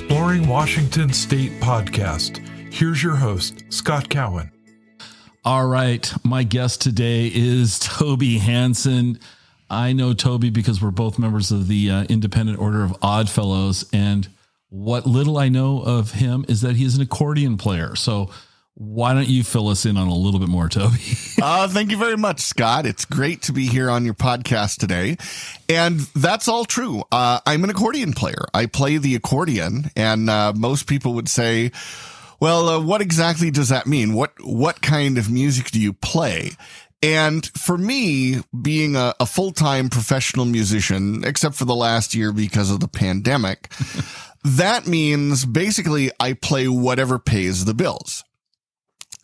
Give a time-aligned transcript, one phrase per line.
[0.00, 2.38] Exploring Washington State podcast.
[2.72, 4.52] Here's your host, Scott Cowan.
[5.44, 6.14] All right.
[6.22, 9.18] My guest today is Toby Hansen.
[9.68, 13.86] I know Toby because we're both members of the uh, Independent Order of Odd Fellows.
[13.92, 14.28] And
[14.68, 17.96] what little I know of him is that he's an accordion player.
[17.96, 18.30] So,
[18.80, 21.02] why don't you fill us in on a little bit more, Toby?
[21.42, 22.86] uh, thank you very much, Scott.
[22.86, 25.16] It's great to be here on your podcast today.
[25.68, 27.02] And that's all true.
[27.10, 28.44] Uh, I'm an accordion player.
[28.54, 31.72] I play the accordion, and uh, most people would say,
[32.38, 34.14] well, uh, what exactly does that mean?
[34.14, 36.52] What what kind of music do you play?
[37.02, 42.30] And for me, being a, a full time professional musician, except for the last year
[42.30, 43.72] because of the pandemic,
[44.44, 48.22] that means basically I play whatever pays the bills.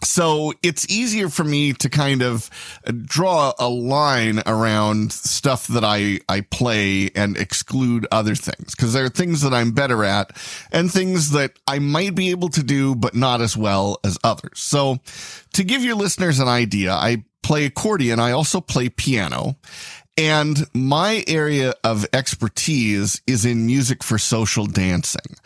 [0.02, 2.50] So it's easier for me to kind of
[3.04, 9.04] draw a line around stuff that I, I play and exclude other things because there
[9.04, 10.30] are things that I'm better at
[10.72, 14.60] and things that I might be able to do, but not as well as others.
[14.60, 14.98] So
[15.54, 18.18] to give your listeners an idea, I play accordion.
[18.20, 19.56] I also play piano.
[20.16, 25.36] And my area of expertise is in music for social dancing.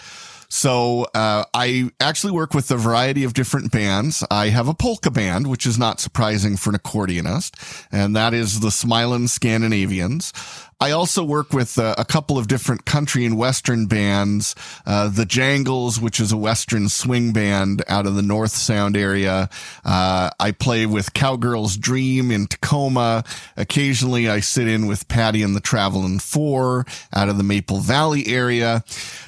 [0.51, 4.25] So uh, I actually work with a variety of different bands.
[4.31, 8.61] I have a polka band, which is not surprising for an accordionist, and that is
[8.61, 10.33] the Smilin' Scandinavians.
[10.81, 14.55] I also work with uh, a couple of different country and western bands.
[14.87, 19.51] Uh, the Jangles, which is a western swing band out of the North Sound area.
[19.85, 23.25] Uh, I play with Cowgirl's Dream in Tacoma.
[23.57, 28.29] Occasionally, I sit in with Patty and the Traveling Four out of the Maple Valley
[28.29, 28.85] area.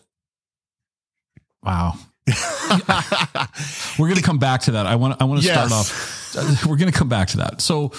[1.62, 1.94] wow.
[3.98, 4.86] we're going to come back to that.
[4.86, 5.54] I want I want to yes.
[5.54, 6.66] start off.
[6.66, 7.60] We're going to come back to that.
[7.60, 7.92] So,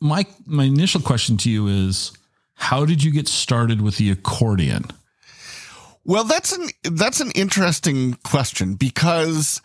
[0.00, 2.12] my my initial question to you is,
[2.54, 4.86] how did you get started with the accordion?
[6.04, 9.60] Well, that's an that's an interesting question because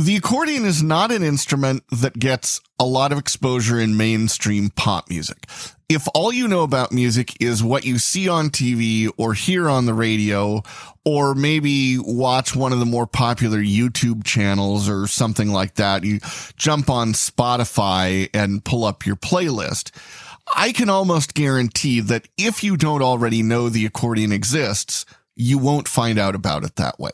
[0.00, 5.10] the accordion is not an instrument that gets a lot of exposure in mainstream pop
[5.10, 5.46] music.
[5.88, 9.86] If all you know about music is what you see on TV or hear on
[9.86, 10.62] the radio,
[11.04, 16.20] or maybe watch one of the more popular YouTube channels or something like that, you
[16.56, 19.90] jump on Spotify and pull up your playlist.
[20.54, 25.04] I can almost guarantee that if you don't already know the accordion exists,
[25.36, 27.12] you won't find out about it that way.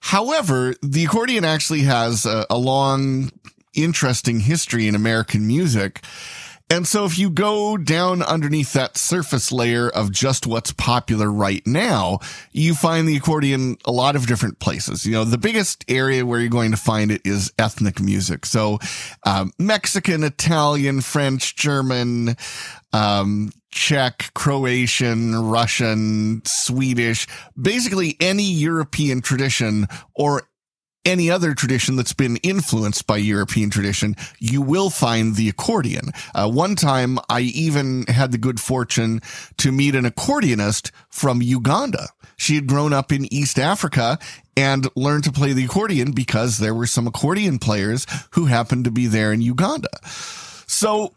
[0.00, 3.30] However, the accordion actually has a, a long,
[3.74, 6.02] interesting history in American music.
[6.70, 11.66] And so if you go down underneath that surface layer of just what's popular right
[11.66, 12.20] now,
[12.52, 15.04] you find the accordion a lot of different places.
[15.04, 18.46] You know, the biggest area where you're going to find it is ethnic music.
[18.46, 18.78] So,
[19.26, 22.36] um, Mexican, Italian, French, German,
[22.92, 27.26] um, Czech, Croatian, Russian, Swedish,
[27.60, 30.42] basically any European tradition or
[31.04, 36.10] any other tradition that's been influenced by European tradition, you will find the accordion.
[36.34, 39.20] Uh, one time I even had the good fortune
[39.58, 42.08] to meet an accordionist from Uganda.
[42.36, 44.18] She had grown up in East Africa
[44.56, 48.90] and learned to play the accordion because there were some accordion players who happened to
[48.90, 49.88] be there in Uganda.
[50.66, 51.14] So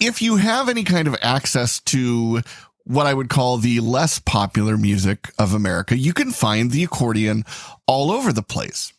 [0.00, 2.42] if you have any kind of access to
[2.84, 7.44] what I would call the less popular music of America, you can find the accordion
[7.86, 8.92] all over the place.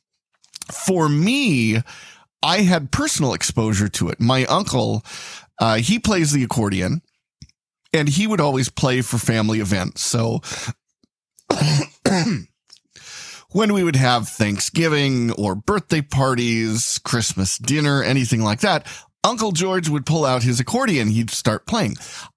[0.72, 1.82] For me,
[2.42, 4.20] I had personal exposure to it.
[4.20, 5.04] My uncle,
[5.60, 7.02] uh, he plays the accordion
[7.92, 10.02] and he would always play for family events.
[10.02, 10.42] So
[13.52, 18.88] when we would have Thanksgiving or birthday parties, Christmas dinner, anything like that,
[19.24, 21.10] Uncle George would pull out his accordion.
[21.10, 21.96] He'd start playing.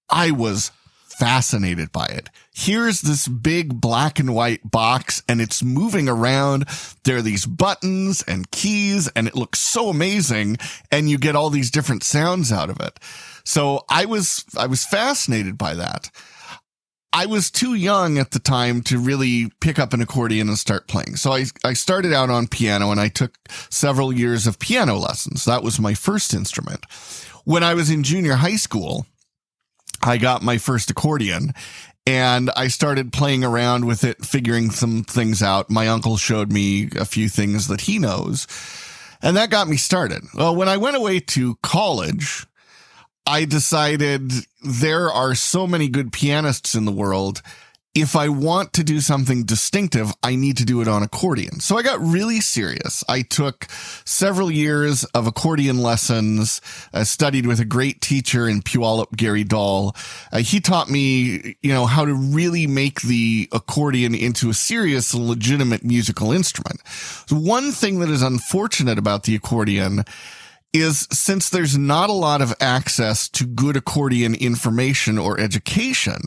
[0.08, 0.72] I was
[1.12, 2.28] fascinated by it.
[2.54, 6.66] Here's this big black and white box and it's moving around.
[7.04, 10.58] There are these buttons and keys and it looks so amazing.
[10.90, 12.98] And you get all these different sounds out of it.
[13.44, 16.10] So I was, I was fascinated by that.
[17.14, 20.88] I was too young at the time to really pick up an accordion and start
[20.88, 21.16] playing.
[21.16, 23.36] So I, I started out on piano and I took
[23.68, 25.44] several years of piano lessons.
[25.44, 26.86] That was my first instrument.
[27.44, 29.06] When I was in junior high school,
[30.02, 31.52] I got my first accordion
[32.06, 35.70] and I started playing around with it, figuring some things out.
[35.70, 38.46] My uncle showed me a few things that he knows
[39.22, 40.24] and that got me started.
[40.34, 42.46] Well, when I went away to college,
[43.24, 44.32] I decided
[44.62, 47.40] there are so many good pianists in the world.
[47.94, 51.60] If I want to do something distinctive, I need to do it on accordion.
[51.60, 53.04] So I got really serious.
[53.06, 53.66] I took
[54.06, 56.62] several years of accordion lessons,
[56.94, 59.94] I studied with a great teacher in Puyallup, Gary Dahl.
[60.32, 65.12] Uh, he taught me, you know, how to really make the accordion into a serious,
[65.12, 66.80] legitimate musical instrument.
[67.26, 70.04] So one thing that is unfortunate about the accordion
[70.72, 76.22] is since there's not a lot of access to good accordion information or education,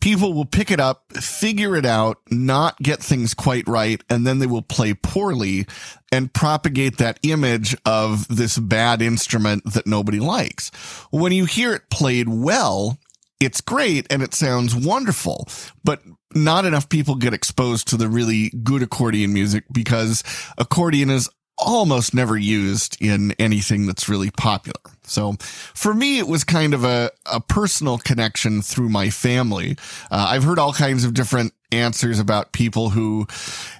[0.00, 4.38] people will pick it up, figure it out, not get things quite right, and then
[4.38, 5.66] they will play poorly
[6.12, 10.70] and propagate that image of this bad instrument that nobody likes.
[11.10, 12.98] When you hear it played well,
[13.40, 15.48] it's great and it sounds wonderful,
[15.82, 16.02] but
[16.34, 20.22] not enough people get exposed to the really good accordion music because
[20.58, 24.80] accordion is almost never used in anything that's really popular.
[25.06, 25.36] So
[25.74, 29.76] for me, it was kind of a, a personal connection through my family.
[30.10, 33.26] Uh, I've heard all kinds of different answers about people who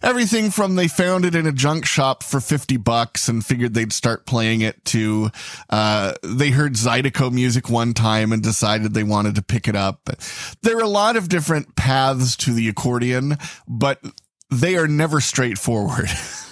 [0.03, 3.93] everything from they found it in a junk shop for 50 bucks and figured they'd
[3.93, 5.31] start playing it to,
[5.71, 10.11] uh, they heard Zydeco music one time and decided they wanted to pick it up.
[10.63, 13.39] There are a lot of different paths to the accordion,
[13.69, 14.01] but
[14.51, 16.09] they are never straightforward.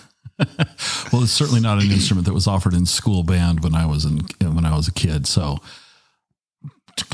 [1.13, 4.05] well, it's certainly not an instrument that was offered in school band when I was
[4.05, 5.27] in when I was a kid.
[5.27, 5.59] So,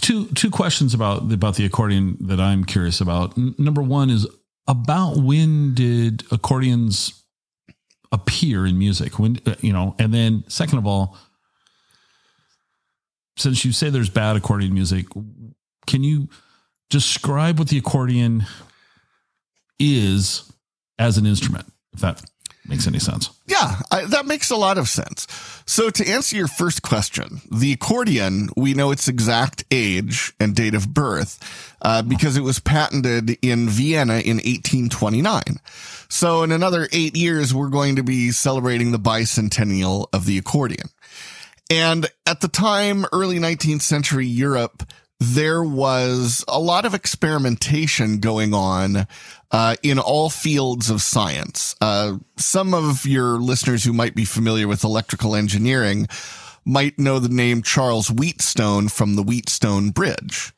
[0.01, 3.37] two two questions about about the accordion that I'm curious about.
[3.37, 4.27] number one is
[4.67, 7.25] about when did accordions
[8.13, 9.19] appear in music?
[9.19, 11.17] When uh, you know, and then second of all,
[13.37, 15.07] since you say there's bad accordion music,
[15.87, 16.29] can you
[16.91, 18.47] describe what the accordion
[19.79, 20.51] is
[20.99, 21.67] as an instrument?
[21.93, 22.23] If that
[22.69, 23.31] makes any sense.
[23.47, 25.27] Yeah, I, that makes a lot of sense.
[25.67, 30.75] So to answer your first question, the accordion, we know its exact age and date
[30.75, 31.39] of birth
[31.83, 35.43] uh, because it was patented in Vienna in 1829.
[36.09, 40.89] So in another eight years, we're going to be celebrating the bicentennial of the accordion.
[41.71, 48.55] And at the time, early 19th century Europe, there was a lot of experimentation going
[48.55, 49.07] on
[49.51, 51.75] uh, in all fields of science.
[51.81, 56.07] Uh, some of your listeners who might be familiar with electrical engineering
[56.65, 60.53] might know the name Charles Wheatstone from the Wheatstone Bridge.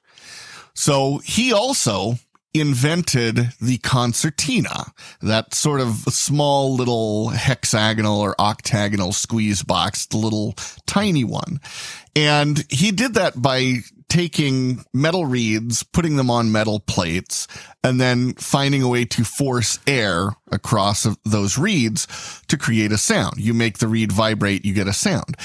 [0.74, 2.14] So he also
[2.52, 4.92] invented the concertina,
[5.23, 10.54] that sort of small little hexagonal or octagonal squeeze box, the little
[10.87, 11.61] tiny one.
[12.16, 13.78] And he did that by
[14.09, 17.47] taking metal reeds, putting them on metal plates,
[17.85, 23.38] and then finding a way to force air across those reeds to create a sound.
[23.38, 25.37] You make the reed vibrate, you get a sound.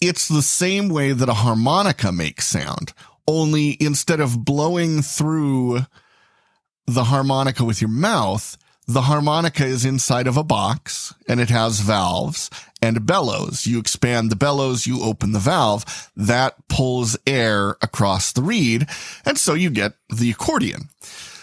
[0.00, 2.94] It's the same way that a harmonica makes sound,
[3.28, 5.80] only instead of blowing through
[6.86, 11.80] the harmonica with your mouth, the harmonica is inside of a box and it has
[11.80, 12.50] valves
[12.80, 13.66] and bellows.
[13.66, 18.86] You expand the bellows, you open the valve, that pulls air across the reed.
[19.24, 20.88] And so you get the accordion.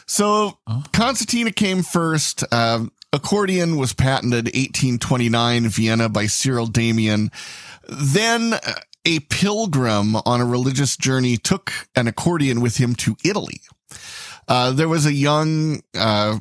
[0.06, 0.84] So oh.
[0.94, 2.44] concertina came first.
[2.50, 7.30] Uh, accordion was patented 1829 Vienna by Cyrill Demian.
[7.90, 8.60] Then uh,
[9.06, 13.60] a pilgrim on a religious journey took an accordion with him to Italy.
[14.48, 16.40] Uh, there was a young, uh,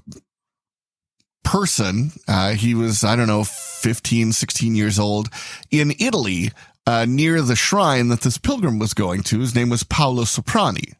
[1.45, 2.13] person.
[2.29, 5.29] Uh, he was, I don't know, 15, 16 years old
[5.71, 6.51] in Italy,
[6.87, 9.41] uh, near the shrine that this pilgrim was going to.
[9.41, 10.95] His name was Paolo Soprani.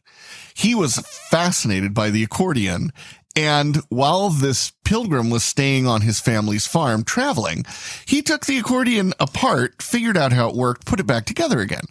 [0.55, 2.91] he was fascinated by the accordion.
[3.35, 7.65] And while this pilgrim was staying on his family's farm traveling,
[8.05, 11.85] he took the accordion apart, figured out how it worked, put it back together again.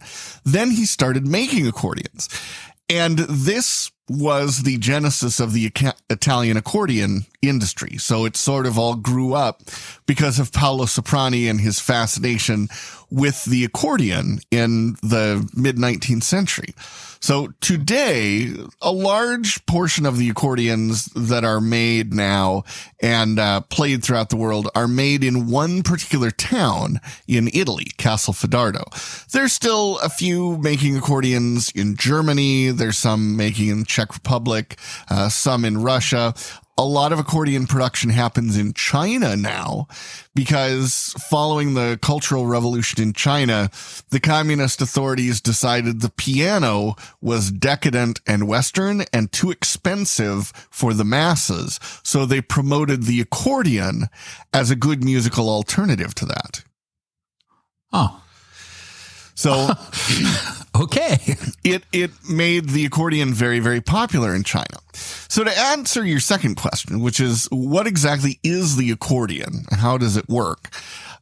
[0.44, 2.28] Then he started making accordions.
[2.92, 5.72] And this was the genesis of the
[6.10, 7.96] Italian accordion industry.
[7.96, 9.62] So it sort of all grew up
[10.04, 12.68] because of Paolo Soprani and his fascination
[13.10, 16.74] with the accordion in the mid 19th century.
[17.22, 22.64] So today, a large portion of the accordions that are made now
[23.00, 29.28] and uh, played throughout the world are made in one particular town in Italy, Castelfidardo.
[29.30, 32.70] There's still a few making accordions in Germany.
[32.72, 34.76] There's some making in Czech Republic,
[35.08, 36.34] uh, some in Russia
[36.78, 39.86] a lot of accordion production happens in China now
[40.34, 43.70] because following the cultural revolution in China,
[44.08, 51.04] the communist authorities decided the piano was decadent and Western and too expensive for the
[51.04, 51.78] masses.
[52.02, 54.08] So they promoted the accordion
[54.52, 56.64] as a good musical alternative to that.
[57.92, 58.21] Oh.
[59.34, 59.70] So
[60.80, 61.18] okay.
[61.64, 64.78] It it made the accordion very very popular in China.
[64.92, 69.64] So to answer your second question, which is what exactly is the accordion?
[69.70, 70.68] How does it work?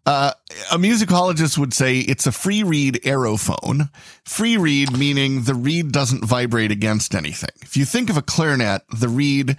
[0.07, 0.33] Uh,
[0.73, 3.91] a musicologist would say it's a free reed aerophone.
[4.25, 7.51] Free reed meaning the reed doesn't vibrate against anything.
[7.61, 9.57] If you think of a clarinet, the reed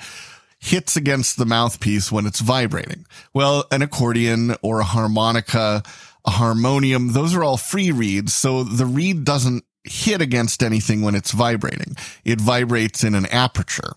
[0.59, 3.05] hits against the mouthpiece when it's vibrating.
[3.33, 5.83] Well, an accordion or a harmonica
[6.25, 7.13] a harmonium.
[7.13, 8.33] Those are all free reeds.
[8.33, 11.95] So the reed doesn't hit against anything when it's vibrating.
[12.23, 13.93] It vibrates in an aperture.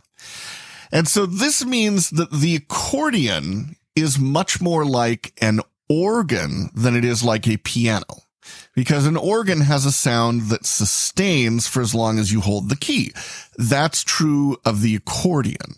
[0.90, 7.04] And so this means that the accordion is much more like an organ than it
[7.04, 8.22] is like a piano.
[8.74, 12.76] Because an organ has a sound that sustains for as long as you hold the
[12.76, 13.12] key.
[13.56, 15.76] That's true of the accordion.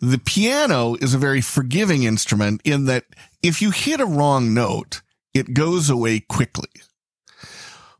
[0.00, 3.04] The piano is a very forgiving instrument in that
[3.42, 5.00] if you hit a wrong note,
[5.36, 6.68] it goes away quickly.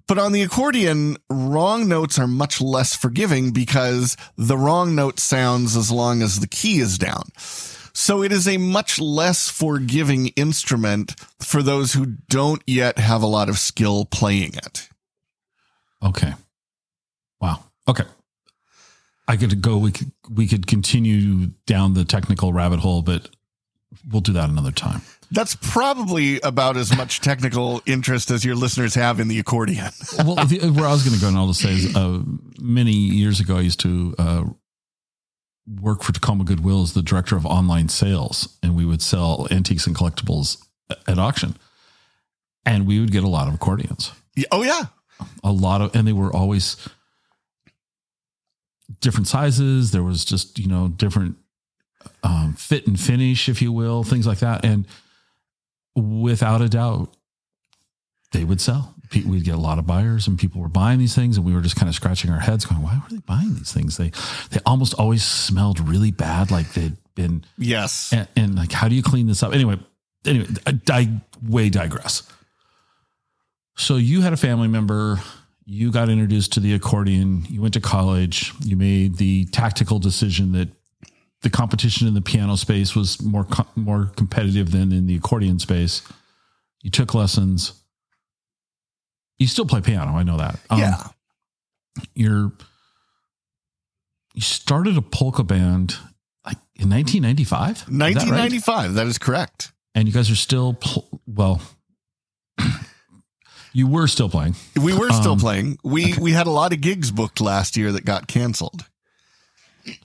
[0.08, 5.76] But on the accordion, wrong notes are much less forgiving because the wrong note sounds
[5.76, 7.24] as long as the key is down.
[7.92, 13.26] So it is a much less forgiving instrument for those who don't yet have a
[13.26, 14.88] lot of skill playing it.
[16.04, 16.34] Okay.
[17.40, 17.64] Wow.
[17.88, 18.04] Okay.
[19.26, 23.28] I could go we could we could continue down the technical rabbit hole, but
[24.10, 25.02] we'll do that another time.
[25.30, 29.90] That's probably about as much technical interest as your listeners have in the accordion.
[30.18, 32.22] well, the, where I was going to go, and I'll just say, is, uh,
[32.60, 34.44] many years ago, I used to uh,
[35.80, 39.86] work for Tacoma Goodwill as the director of online sales, and we would sell antiques
[39.86, 40.64] and collectibles
[41.08, 41.56] at auction,
[42.64, 44.12] and we would get a lot of accordions.
[44.52, 44.82] Oh yeah,
[45.42, 46.76] a lot of, and they were always
[49.00, 49.90] different sizes.
[49.90, 51.36] There was just you know different
[52.22, 54.86] um, fit and finish, if you will, things like that, and
[55.94, 57.14] without a doubt,
[58.32, 58.94] they would sell.
[59.14, 61.60] We'd get a lot of buyers, and people were buying these things, and we were
[61.60, 64.10] just kind of scratching our heads, going, "Why were they buying these things?" They
[64.50, 68.94] they almost always smelled really bad, like they'd been yes, and, and like, how do
[68.94, 69.54] you clean this up?
[69.54, 69.78] Anyway,
[70.24, 72.24] anyway, I, I way digress.
[73.76, 75.20] So you had a family member,
[75.64, 80.52] you got introduced to the accordion, you went to college, you made the tactical decision
[80.52, 80.68] that
[81.46, 86.02] the competition in the piano space was more more competitive than in the accordion space.
[86.82, 87.72] You took lessons.
[89.38, 90.58] You still play piano, I know that.
[90.70, 90.96] Um, yeah.
[92.16, 92.50] You're
[94.34, 95.94] you started a polka band
[96.44, 97.88] like in 1995?
[97.88, 98.94] 1995, that, right?
[98.94, 99.72] that is correct.
[99.94, 101.62] And you guys are still pl- well
[103.72, 104.56] you were still playing.
[104.74, 105.78] We were still um, playing.
[105.84, 106.20] We okay.
[106.20, 108.84] we had a lot of gigs booked last year that got canceled.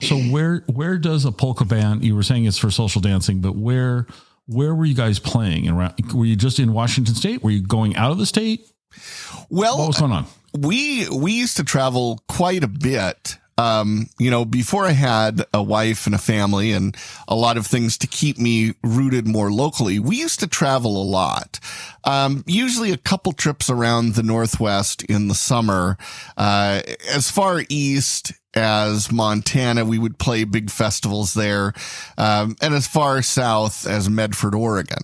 [0.00, 2.04] So where where does a polka band?
[2.04, 4.06] You were saying it's for social dancing, but where
[4.46, 5.68] where were you guys playing?
[5.68, 5.76] And
[6.14, 7.42] were you just in Washington State?
[7.42, 8.68] Were you going out of the state?
[9.48, 10.26] Well, what was going on?
[10.58, 13.38] We we used to travel quite a bit.
[13.58, 16.96] Um, you know, before I had a wife and a family and
[17.28, 21.04] a lot of things to keep me rooted more locally, we used to travel a
[21.04, 21.60] lot.
[22.04, 25.98] Um, usually a couple trips around the Northwest in the summer,
[26.36, 26.80] uh,
[27.12, 29.84] as far east as Montana.
[29.84, 31.72] We would play big festivals there.
[32.18, 35.02] Um, and as far south as Medford, Oregon.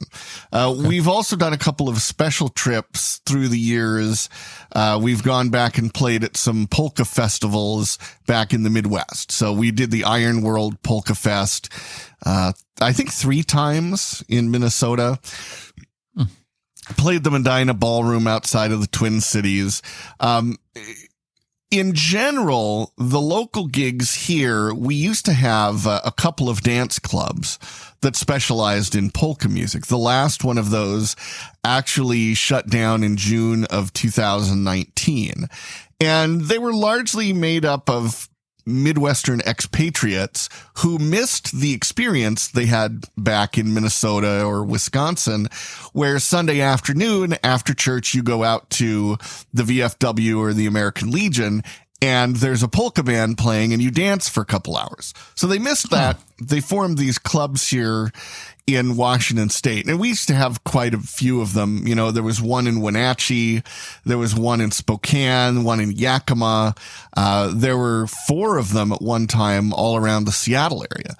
[0.52, 0.88] Uh, okay.
[0.88, 4.28] we've also done a couple of special trips through the years.
[4.74, 9.32] Uh, we've gone back and played at some polka festivals back in the Midwest.
[9.32, 11.72] So we did the Iron World Polka Fest,
[12.24, 15.18] uh, I think three times in Minnesota.
[16.16, 16.24] Hmm.
[16.96, 19.82] Played the Medina Ballroom outside of the Twin Cities.
[20.20, 20.56] Um,
[21.70, 26.98] in general, the local gigs here, we used to have uh, a couple of dance
[26.98, 27.58] clubs
[28.00, 29.86] that specialized in polka music.
[29.86, 31.14] The last one of those
[31.64, 35.46] actually shut down in June of 2019.
[36.00, 38.28] And they were largely made up of
[38.68, 40.48] Midwestern expatriates
[40.78, 45.48] who missed the experience they had back in Minnesota or Wisconsin,
[45.92, 49.16] where Sunday afternoon after church, you go out to
[49.52, 51.62] the VFW or the American Legion
[52.00, 55.12] and there's a polka band playing and you dance for a couple hours.
[55.34, 56.18] So they missed that.
[56.40, 58.12] They formed these clubs here
[58.68, 59.88] in Washington state.
[59.88, 61.86] And we used to have quite a few of them.
[61.86, 63.62] You know, there was one in Wenatchee.
[64.04, 66.74] There was one in Spokane, one in Yakima.
[67.16, 71.16] Uh, there were four of them at one time all around the Seattle area.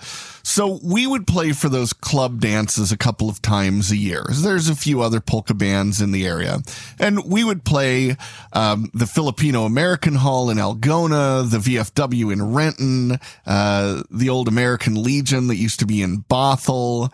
[0.48, 4.24] So we would play for those club dances a couple of times a year.
[4.30, 6.60] There's a few other polka bands in the area.
[6.98, 8.16] And we would play
[8.54, 15.02] um, the Filipino American Hall in Algona, the VFW in Renton, uh, the old American
[15.02, 17.12] Legion that used to be in Bothell,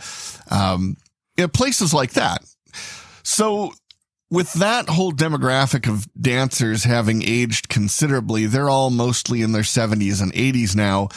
[0.53, 0.97] um,
[1.37, 2.39] you know, places like that.
[3.25, 3.73] So
[4.31, 10.23] with that whole demographic of dancers having aged considerably, they're all mostly in their 70s
[10.23, 11.09] and 80s now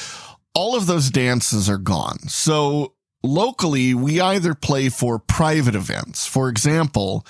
[0.58, 2.18] all of those dances are gone.
[2.30, 6.26] So locally, we either play for private events.
[6.26, 7.28] For example,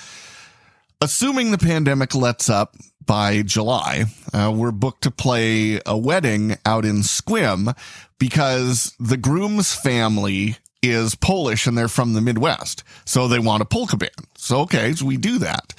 [1.01, 6.85] assuming the pandemic lets up by July, uh, we're booked to play a wedding out
[6.85, 7.77] in Sequim
[8.17, 12.85] because the groom's family is Polish and they're from the Midwest.
[13.03, 14.27] So they want a polka band.
[14.37, 15.73] So, okay, so we do that.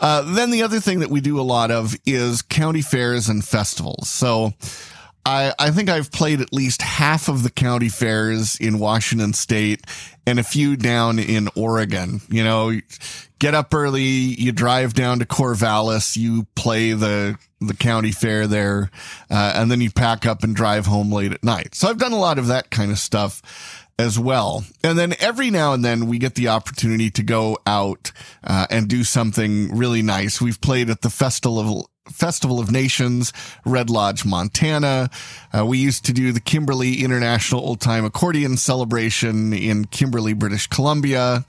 [0.00, 3.44] Uh, then the other thing that we do a lot of is county fairs and
[3.44, 4.08] festivals.
[4.08, 4.54] So
[5.24, 9.84] I, I think I've played at least half of the county fairs in Washington state
[10.26, 12.20] and a few down in Oregon.
[12.28, 12.72] You know,
[13.38, 18.90] get up early, you drive down to Corvallis, you play the, the county fair there,
[19.30, 21.74] uh, and then you pack up and drive home late at night.
[21.74, 23.42] So I've done a lot of that kind of stuff
[23.98, 24.64] as well.
[24.82, 28.88] And then every now and then we get the opportunity to go out uh, and
[28.88, 30.40] do something really nice.
[30.40, 33.32] We've played at the Festival Festival of Nations,
[33.64, 35.10] Red Lodge, Montana.
[35.56, 40.66] Uh, we used to do the Kimberley International Old Time Accordion Celebration in Kimberley, British
[40.66, 41.44] Columbia.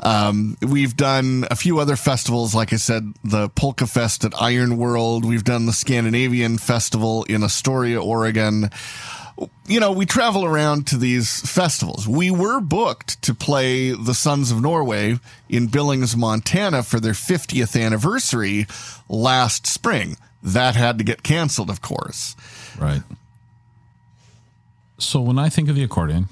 [0.00, 4.76] Um, we've done a few other festivals, like I said, the Polka Fest at Iron
[4.76, 5.24] World.
[5.24, 8.70] We've done the Scandinavian Festival in Astoria, Oregon
[9.66, 12.06] you know, we travel around to these festivals.
[12.06, 15.18] We were booked to play the Sons of Norway
[15.48, 18.66] in Billings, Montana for their 50th anniversary
[19.08, 20.16] last spring.
[20.42, 22.34] That had to get canceled, of course.
[22.78, 23.02] Right.
[24.98, 26.28] So when I think of the accordion,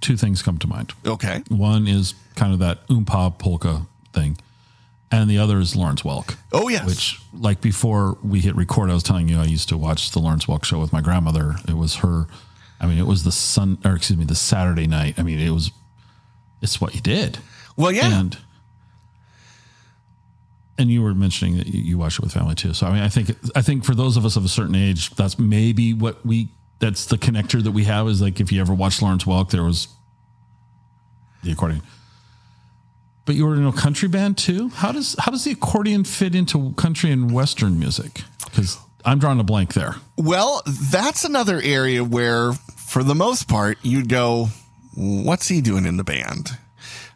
[0.00, 0.92] two things come to mind.
[1.04, 1.42] Okay.
[1.48, 4.38] One is kind of that oompa polka thing
[5.10, 6.36] and the other is Lawrence Welk.
[6.52, 6.86] Oh yes.
[6.86, 10.18] Which like before we hit record, I was telling you I used to watch the
[10.18, 11.56] Lawrence Welk show with my grandmother.
[11.68, 12.26] It was her.
[12.80, 15.18] I mean, it was the sun or excuse me, the Saturday night.
[15.18, 15.70] I mean, it was.
[16.62, 17.38] It's what you did.
[17.76, 18.18] Well, yeah.
[18.20, 18.38] And
[20.78, 22.74] and you were mentioning that you watch it with family too.
[22.74, 25.10] So I mean, I think I think for those of us of a certain age,
[25.10, 26.48] that's maybe what we.
[26.78, 29.62] That's the connector that we have is like if you ever watched Lawrence Welk, there
[29.62, 29.88] was
[31.42, 31.80] the accordion.
[33.26, 34.68] But you were in a country band too.
[34.68, 38.22] How does how does the accordion fit into country and western music?
[38.44, 39.96] Because I'm drawing a blank there.
[40.16, 44.48] Well, that's another area where, for the most part, you'd go,
[44.94, 46.56] "What's he doing in the band?"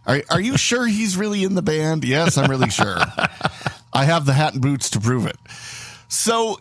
[0.05, 2.05] Are Are you sure he's really in the band?
[2.05, 2.96] Yes, I'm really sure.
[3.92, 5.38] I have the hat and boots to prove it.
[6.09, 6.59] So,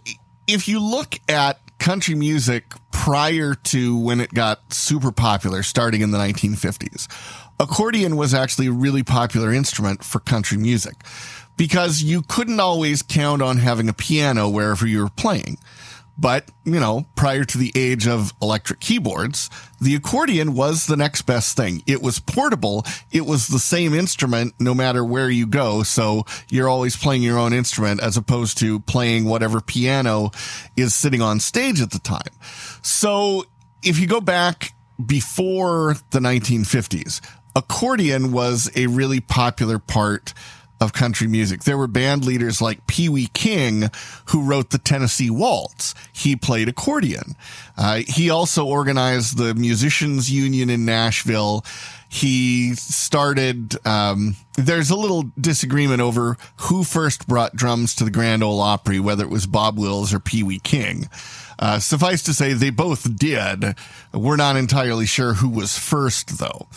[0.48, 6.12] if you look at country music prior to when it got super popular, starting in
[6.12, 7.08] the 1950s
[7.60, 10.96] accordion was actually a really popular instrument for country music
[11.58, 15.58] because you couldn't always count on having a piano wherever you were playing.
[16.18, 21.22] But, you know, prior to the age of electric keyboards, the accordion was the next
[21.22, 21.82] best thing.
[21.88, 22.86] It was portable.
[23.10, 25.84] It was the same instrument no matter where you go.
[25.84, 30.32] So you're always playing your own instrument as opposed to playing whatever piano
[30.76, 32.34] is sitting on stage at the time.
[32.82, 33.46] So
[33.82, 34.74] if you go back
[35.06, 37.22] before the 1950s,
[37.60, 40.34] accordion was a really popular part
[40.82, 41.64] of country music.
[41.64, 43.92] There were band leaders like Pee Wee King
[44.28, 45.94] who wrote the Tennessee Waltz.
[46.14, 47.36] He played accordion.
[47.78, 51.66] Uh, he also organized the Musicians Union in Nashville.
[52.08, 58.42] He started, um, there's a little disagreement over who first brought drums to the Grand
[58.42, 61.10] Ole Opry, whether it was Bob Wills or Pee Wee King.
[61.60, 63.76] Uh, suffice to say, they both did.
[64.14, 66.68] We're not entirely sure who was first, though.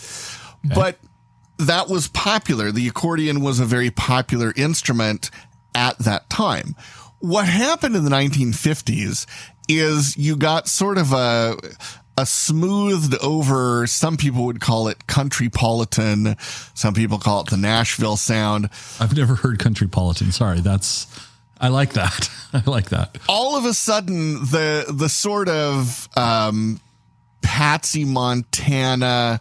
[0.66, 0.74] Okay.
[0.74, 0.98] But
[1.58, 2.72] that was popular.
[2.72, 5.30] The accordion was a very popular instrument
[5.74, 6.74] at that time.
[7.20, 9.26] what happened in the 1950s
[9.68, 11.56] is you got sort of a
[12.18, 16.36] a smoothed over some people would call it country politan.
[16.76, 18.68] some people call it the nashville sound
[19.00, 20.30] I've never heard country politan.
[20.32, 21.06] Sorry, that's
[21.58, 22.28] I like that.
[22.52, 23.16] I like that.
[23.28, 26.80] all of a sudden the the sort of um
[27.40, 29.40] patsy montana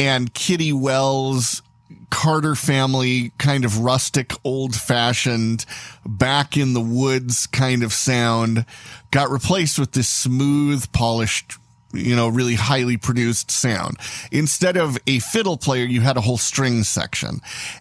[0.00, 1.60] and kitty wells
[2.08, 5.66] carter family kind of rustic old fashioned
[6.06, 8.64] back in the woods kind of sound
[9.10, 11.58] got replaced with this smooth polished
[11.92, 13.96] you know, really highly produced sound.
[14.30, 17.40] Instead of a fiddle player, you had a whole string section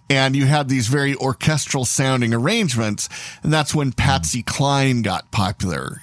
[0.10, 3.08] and you had these very orchestral sounding arrangements.
[3.44, 6.02] And that's when Patsy Cline got popular.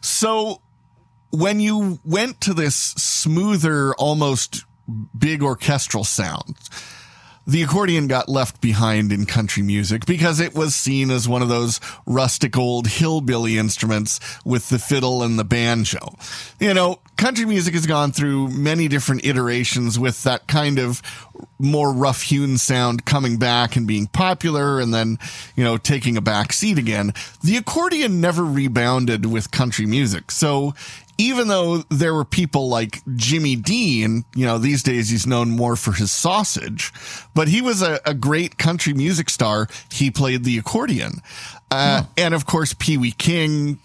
[0.00, 0.62] So
[1.30, 4.64] when you went to this smoother, almost
[5.18, 6.56] big orchestral sound,
[7.46, 11.48] the accordion got left behind in country music because it was seen as one of
[11.48, 16.16] those rustic old hillbilly instruments with the fiddle and the banjo.
[16.58, 21.00] You know, country music has gone through many different iterations with that kind of
[21.58, 25.18] more rough hewn sound coming back and being popular and then,
[25.54, 27.14] you know, taking a back seat again.
[27.44, 30.32] The accordion never rebounded with country music.
[30.32, 30.74] So
[31.18, 35.76] even though there were people like Jimmy Dean, you know, these days he's known more
[35.76, 36.92] for his sausage,
[37.34, 39.68] but he was a, a great country music star.
[39.90, 41.22] He played the accordion.
[41.70, 43.78] Uh, and of course, Pee Wee King,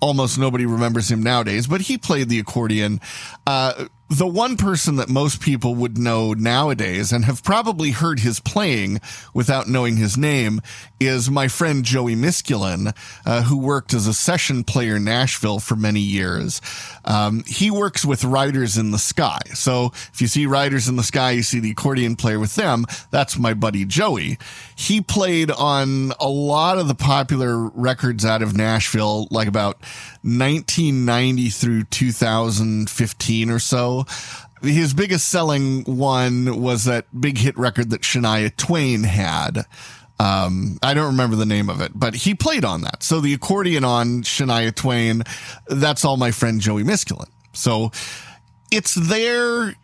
[0.00, 3.00] almost nobody remembers him nowadays, but he played the accordion.
[3.46, 8.38] Uh, the one person that most people would know nowadays and have probably heard his
[8.38, 9.00] playing
[9.32, 10.60] without knowing his name
[11.00, 15.74] is my friend Joey Miskulin, uh, who worked as a session player in Nashville for
[15.74, 16.60] many years.
[17.06, 19.40] Um, he works with Riders in the Sky.
[19.54, 22.84] So if you see Riders in the Sky, you see the accordion player with them.
[23.10, 24.38] That's my buddy Joey.
[24.76, 29.80] He played on a lot of the popular records out of Nashville, like about
[30.22, 34.04] 1990 through 2015 or so.
[34.62, 39.66] His biggest selling one was that big hit record that Shania Twain had.
[40.18, 43.02] Um, I don't remember the name of it, but he played on that.
[43.02, 45.22] So the accordion on Shania Twain,
[45.68, 47.28] that's all my friend Joey Miskulin.
[47.52, 47.90] So
[48.70, 49.74] it's there.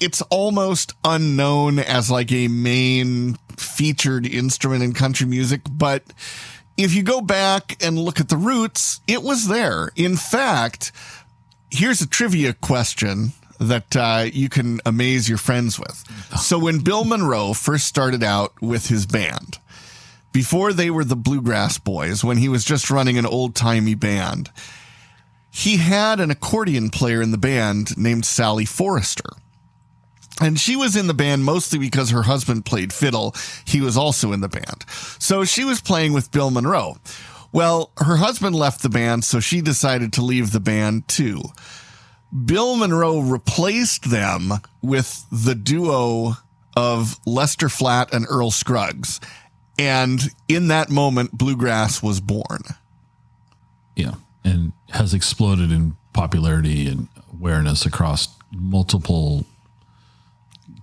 [0.00, 6.02] It's almost unknown as like a main featured instrument in country music, but
[6.76, 9.90] if you go back and look at the roots, it was there.
[9.96, 10.92] In fact,
[11.70, 16.04] here's a trivia question that uh, you can amaze your friends with.
[16.38, 19.58] So when Bill Monroe first started out with his band,
[20.32, 24.50] before they were the Bluegrass Boys, when he was just running an old timey band,
[25.50, 29.30] he had an accordion player in the band named Sally Forrester.
[30.40, 33.34] And she was in the band mostly because her husband played fiddle.
[33.64, 34.84] He was also in the band.
[35.18, 36.98] So she was playing with Bill Monroe.
[37.52, 41.42] Well, her husband left the band, so she decided to leave the band too.
[42.44, 46.34] Bill Monroe replaced them with the duo
[46.76, 49.18] of Lester Flatt and Earl Scruggs.
[49.78, 52.62] And in that moment, bluegrass was born.
[53.96, 54.14] Yeah.
[54.44, 59.44] And has exploded in popularity and awareness across multiple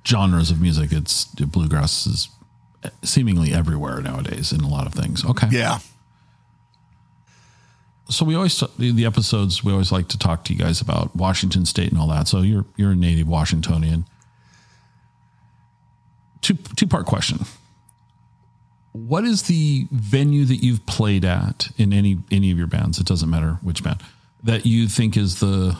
[0.05, 0.91] genres of music.
[0.91, 2.29] It's bluegrass is
[3.03, 5.25] seemingly everywhere nowadays in a lot of things.
[5.25, 5.47] Okay.
[5.51, 5.79] Yeah.
[8.09, 11.65] So we always the episodes we always like to talk to you guys about Washington
[11.65, 12.27] State and all that.
[12.27, 14.05] So you're you're a native Washingtonian.
[16.41, 17.39] Two two part question.
[18.91, 22.99] What is the venue that you've played at in any any of your bands?
[22.99, 24.03] It doesn't matter which band
[24.45, 25.75] that you think is the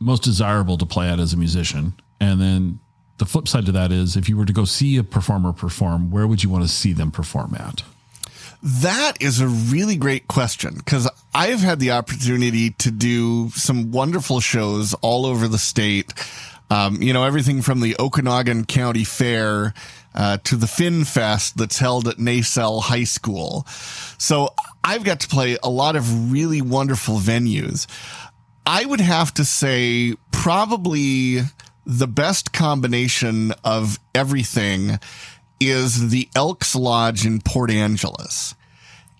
[0.00, 1.92] most desirable to play at as a musician.
[2.20, 2.80] And then
[3.18, 6.10] the flip side to that is if you were to go see a performer perform,
[6.10, 7.82] where would you want to see them perform at?
[8.62, 14.40] That is a really great question because I've had the opportunity to do some wonderful
[14.40, 16.12] shows all over the state.
[16.70, 19.72] Um, you know, everything from the Okanogan County Fair
[20.14, 23.66] uh, to the Fin Fest that's held at Naselle High School.
[24.18, 24.50] So
[24.84, 27.86] I've got to play a lot of really wonderful venues.
[28.66, 31.40] I would have to say probably
[31.90, 35.00] the best combination of everything
[35.58, 38.54] is the Elks Lodge in Port Angeles.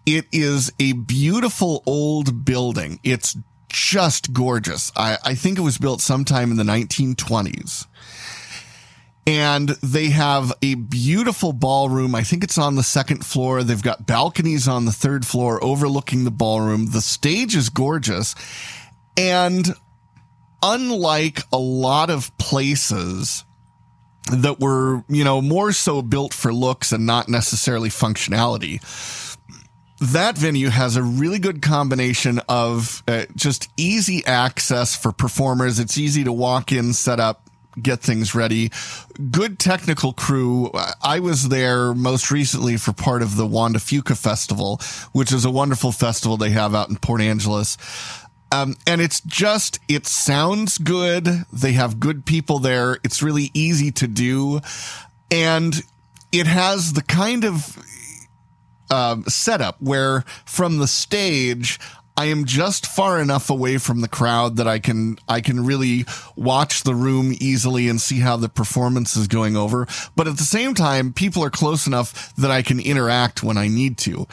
[0.07, 3.01] It is a beautiful old building.
[3.03, 3.37] It's
[3.69, 4.93] just gorgeous.
[4.97, 7.87] I, I think it was built sometime in the 1920s.
[9.27, 12.15] And they have a beautiful ballroom.
[12.15, 13.65] I think it's on the second floor.
[13.65, 16.87] They've got balconies on the third floor overlooking the ballroom.
[16.87, 18.37] The stage is gorgeous.
[19.17, 19.75] And
[20.63, 23.45] unlike a lot of places
[24.33, 28.81] that were, you know, more so built for looks and not necessarily functionality,
[30.01, 35.79] that venue has a really good combination of uh, just easy access for performers.
[35.79, 38.71] It's easy to walk in, set up, get things ready.
[39.31, 40.71] Good technical crew.
[41.03, 44.81] I was there most recently for part of the Juan de Fuca Festival,
[45.13, 47.77] which is a wonderful festival they have out in Port Angeles.
[48.53, 51.27] Um, and it's just, it sounds good.
[51.53, 52.99] They have good people there.
[53.05, 54.61] It's really easy to do.
[55.31, 55.81] And
[56.33, 57.79] it has the kind of
[58.91, 61.79] uh, setup where from the stage,
[62.17, 66.05] I am just far enough away from the crowd that I can I can really
[66.37, 69.87] watch the room easily and see how the performance is going over.
[70.17, 73.69] But at the same time, people are close enough that I can interact when I
[73.69, 74.27] need to.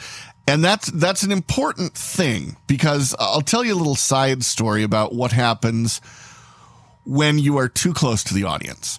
[0.48, 5.14] And that's that's an important thing because I'll tell you a little side story about
[5.14, 6.00] what happens
[7.04, 8.98] when you are too close to the audience.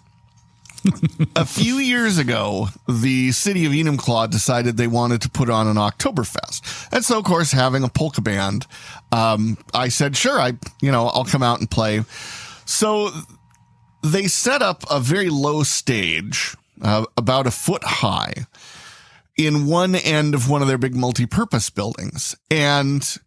[1.35, 5.75] a few years ago, the city of Enumclaw decided they wanted to put on an
[5.75, 6.88] Oktoberfest.
[6.93, 8.65] And so, of course, having a polka band,
[9.12, 12.03] um, I said, sure, I, you know, I'll come out and play.
[12.65, 13.09] So
[14.03, 18.45] they set up a very low stage, uh, about a foot high
[19.39, 22.36] in one end of one of their big multi-purpose buildings.
[22.52, 23.17] And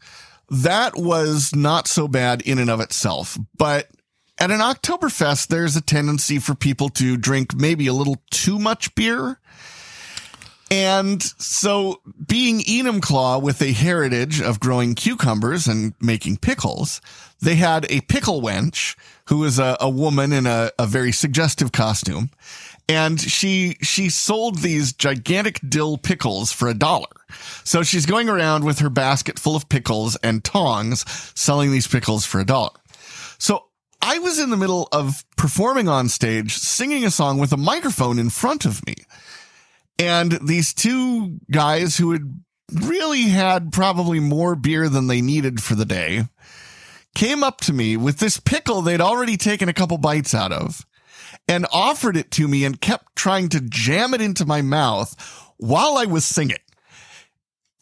[0.50, 3.38] that was not so bad in and of itself.
[3.56, 3.88] But
[4.36, 8.94] at an Oktoberfest, there's a tendency for people to drink maybe a little too much
[8.94, 9.40] beer.
[10.70, 17.00] And so being Enumclaw with a heritage of growing cucumbers and making pickles,
[17.40, 18.96] they had a pickle wench
[19.28, 22.30] who is a, a woman in a, a very suggestive costume
[22.88, 27.06] and she she sold these gigantic dill pickles for a dollar.
[27.64, 32.26] So she's going around with her basket full of pickles and tongs selling these pickles
[32.26, 32.72] for a dollar.
[33.38, 33.66] So
[34.00, 38.18] I was in the middle of performing on stage, singing a song with a microphone
[38.18, 38.94] in front of me.
[39.98, 42.42] And these two guys who had
[42.72, 46.24] really had probably more beer than they needed for the day
[47.14, 50.86] came up to me with this pickle they'd already taken a couple bites out of
[51.48, 55.14] and offered it to me and kept trying to jam it into my mouth
[55.56, 56.58] while I was singing.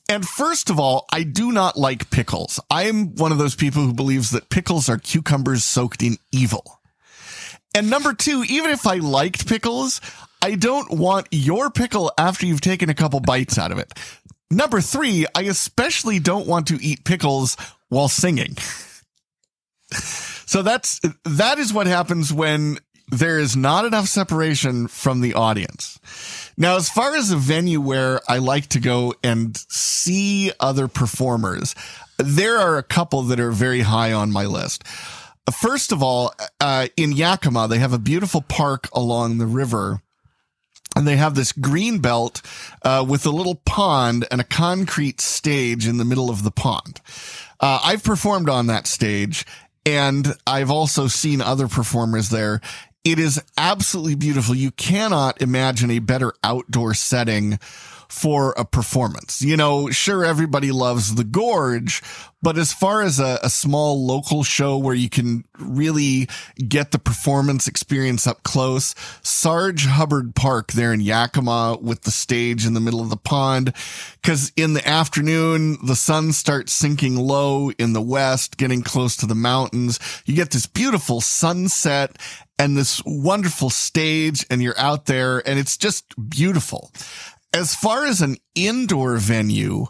[0.08, 2.58] And first of all, I do not like pickles.
[2.68, 6.80] I'm one of those people who believes that pickles are cucumbers soaked in evil.
[7.74, 10.00] And number two, even if I liked pickles,
[10.42, 13.92] I don't want your pickle after you've taken a couple bites out of it.
[14.50, 17.56] Number three, I especially don't want to eat pickles
[17.88, 18.56] while singing.
[19.92, 22.78] so that's, that is what happens when
[23.10, 25.98] there is not enough separation from the audience.
[26.56, 31.74] Now, as far as a venue where I like to go and see other performers,
[32.18, 34.86] there are a couple that are very high on my list.
[35.50, 40.02] First of all, uh, in Yakima, they have a beautiful park along the river.
[40.96, 42.42] And they have this green belt
[42.82, 47.00] uh, with a little pond and a concrete stage in the middle of the pond.
[47.60, 49.46] Uh, I've performed on that stage
[49.86, 52.60] and I've also seen other performers there
[53.04, 54.54] it is absolutely beautiful.
[54.54, 57.58] You cannot imagine a better outdoor setting
[58.10, 59.40] for a performance.
[59.40, 62.02] You know, sure, everybody loves the gorge,
[62.42, 66.98] but as far as a, a, small local show where you can really get the
[66.98, 72.80] performance experience up close, Sarge Hubbard Park there in Yakima with the stage in the
[72.80, 73.72] middle of the pond.
[74.24, 79.26] Cause in the afternoon, the sun starts sinking low in the west, getting close to
[79.26, 80.00] the mountains.
[80.26, 82.16] You get this beautiful sunset
[82.60, 86.92] and this wonderful stage and you're out there and it's just beautiful.
[87.54, 89.86] As far as an indoor venue,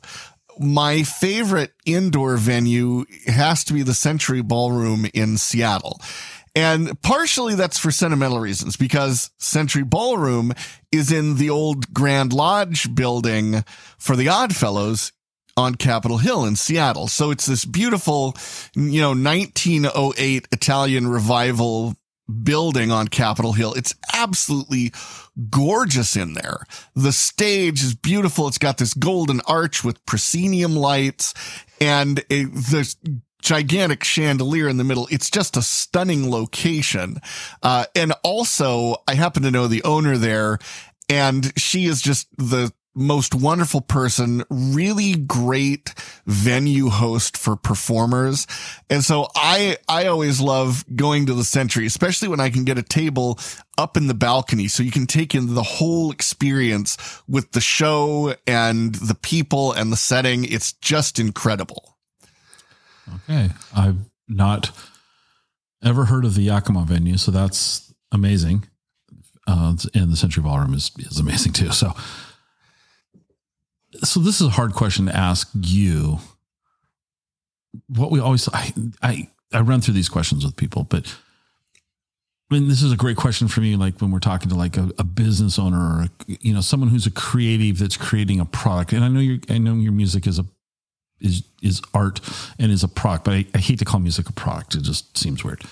[0.57, 6.01] my favorite indoor venue has to be the Century Ballroom in Seattle.
[6.55, 10.53] And partially that's for sentimental reasons because Century Ballroom
[10.93, 13.65] is in the old Grand Lodge building
[13.99, 15.11] for the Oddfellows
[15.57, 17.09] on Capitol Hill in Seattle.
[17.09, 18.37] So it's this beautiful,
[18.77, 21.97] you know, 1908 Italian revival
[22.31, 23.75] building on Capitol Hill.
[23.75, 24.93] It's absolutely
[25.51, 26.65] gorgeous in there.
[26.95, 28.49] The stage is beautiful.
[28.49, 31.35] It's got this golden arch with proscenium lights
[31.81, 32.97] and a, this
[33.43, 35.09] gigantic chandelier in the middle.
[35.11, 37.21] It's just a stunning location.
[37.63, 40.59] Uh, and also I happen to know the owner there
[41.09, 45.95] and she is just the most wonderful person, really great
[46.27, 48.47] venue host for performers.
[48.89, 52.79] And so I, I always love going to the Century, especially when I can get
[52.79, 53.39] a table
[53.79, 56.97] up in the balcony so you can take in the whole experience
[57.29, 60.45] with the show and the people and the setting.
[60.45, 61.97] It's just incredible.
[63.15, 63.51] Okay.
[63.75, 63.99] I've
[64.29, 64.71] not
[65.83, 68.67] ever heard of the Yakima venue, so that's amazing.
[69.47, 71.73] Uh, and the Century Ballroom is, is amazing too.
[71.73, 71.95] So,
[73.99, 76.19] so this is a hard question to ask you.
[77.89, 78.73] What we always I
[79.03, 81.07] I I run through these questions with people, but
[82.51, 83.77] I mean, this is a great question for me.
[83.77, 86.09] Like when we're talking to like a, a business owner or a,
[86.41, 89.59] you know someone who's a creative that's creating a product, and I know your I
[89.59, 90.45] know your music is a
[91.21, 92.21] is is art
[92.59, 94.75] and is a product, but I, I hate to call music a product.
[94.75, 95.63] It just seems weird.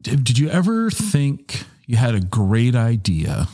[0.00, 3.48] Did, did you ever think you had a great idea?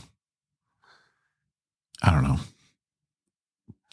[2.02, 2.38] I don't know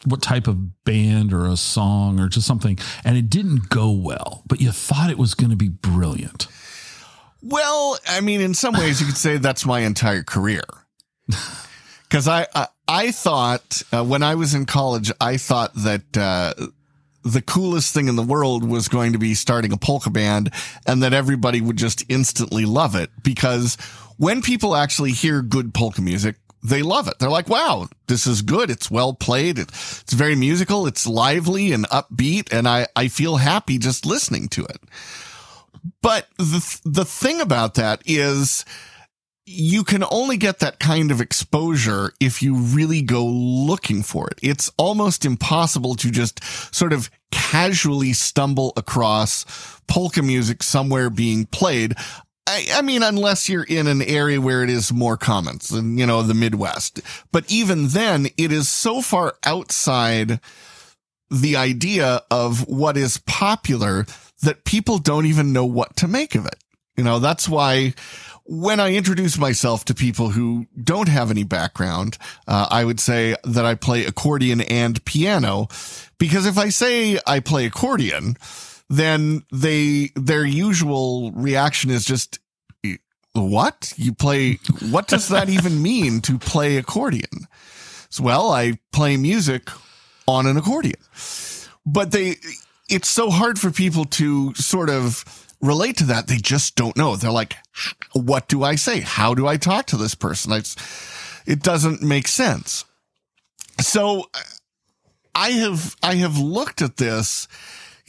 [0.05, 4.43] what type of band or a song or just something, and it didn't go well,
[4.47, 6.47] but you thought it was going to be brilliant.
[7.41, 10.63] Well, I mean, in some ways, you could say that's my entire career.
[12.11, 16.53] Because I, I, I thought uh, when I was in college, I thought that uh,
[17.23, 20.51] the coolest thing in the world was going to be starting a polka band,
[20.85, 23.11] and that everybody would just instantly love it.
[23.23, 23.77] Because
[24.17, 27.19] when people actually hear good polka music, they love it.
[27.19, 28.69] They're like, wow, this is good.
[28.69, 29.57] It's well played.
[29.57, 30.87] It's very musical.
[30.87, 32.51] It's lively and upbeat.
[32.51, 34.79] And I, I feel happy just listening to it.
[36.01, 38.65] But the, the thing about that is
[39.45, 44.39] you can only get that kind of exposure if you really go looking for it.
[44.43, 46.43] It's almost impossible to just
[46.73, 49.45] sort of casually stumble across
[49.87, 51.95] polka music somewhere being played
[52.47, 55.59] I, I, mean, unless you're in an area where it is more common,
[55.97, 57.01] you know, the Midwest.
[57.31, 60.39] But even then, it is so far outside
[61.29, 64.05] the idea of what is popular
[64.41, 66.57] that people don't even know what to make of it.
[66.97, 67.93] You know, that's why
[68.43, 73.35] when I introduce myself to people who don't have any background, uh, I would say
[73.45, 75.69] that I play accordion and piano
[76.17, 78.35] because if I say I play accordion,
[78.91, 82.39] then they their usual reaction is just
[83.33, 83.93] what?
[83.95, 87.47] You play what does that even mean to play accordion?
[88.09, 89.69] So, well i play music
[90.27, 90.99] on an accordion.
[91.85, 92.35] But they
[92.89, 95.23] it's so hard for people to sort of
[95.61, 96.27] relate to that.
[96.27, 97.15] They just don't know.
[97.15, 97.55] They're like
[98.11, 98.99] what do i say?
[98.99, 100.51] How do i talk to this person?
[100.51, 100.75] It's,
[101.47, 102.83] it doesn't make sense.
[103.79, 104.25] So
[105.33, 107.47] i have i have looked at this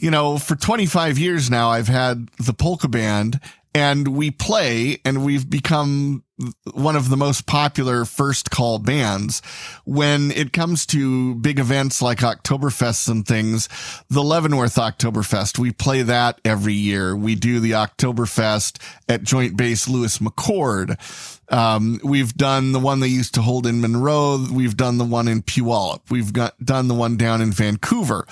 [0.02, 3.40] you know, for 25 years now, I've had the polka band
[3.72, 6.24] and we play and we've become
[6.74, 9.42] one of the most popular first call bands.
[9.84, 13.68] When it comes to big events like Oktoberfests and things,
[14.10, 17.16] the Leavenworth Oktoberfest, we play that every year.
[17.16, 20.98] We do the Oktoberfest at Joint Base Lewis McChord.
[21.52, 24.42] Um, we've done the one they used to hold in Monroe.
[24.50, 26.10] We've done the one in Puyallup.
[26.10, 28.26] We've got done the one down in Vancouver.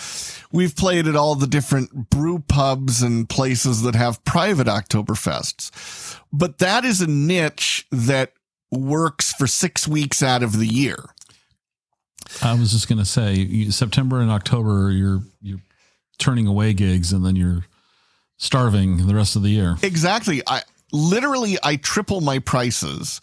[0.51, 6.19] We've played at all the different brew pubs and places that have private Oktoberfests.
[6.33, 8.33] But that is a niche that
[8.71, 11.05] works for six weeks out of the year.
[12.43, 15.61] I was just going to say September and October, you're, you're
[16.19, 17.67] turning away gigs and then you're
[18.39, 19.77] starving the rest of the year.
[19.83, 20.43] Exactly.
[20.47, 23.20] I, literally I triple my prices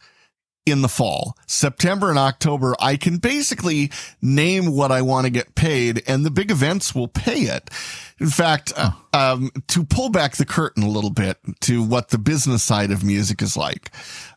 [0.67, 1.38] in the fall.
[1.47, 3.89] September and October, I can basically
[4.21, 7.69] name what I want to get paid and the big events will pay it.
[8.19, 8.73] In fact,
[9.13, 13.03] um, to pull back the curtain a little bit to what the business side of
[13.03, 13.91] music is like,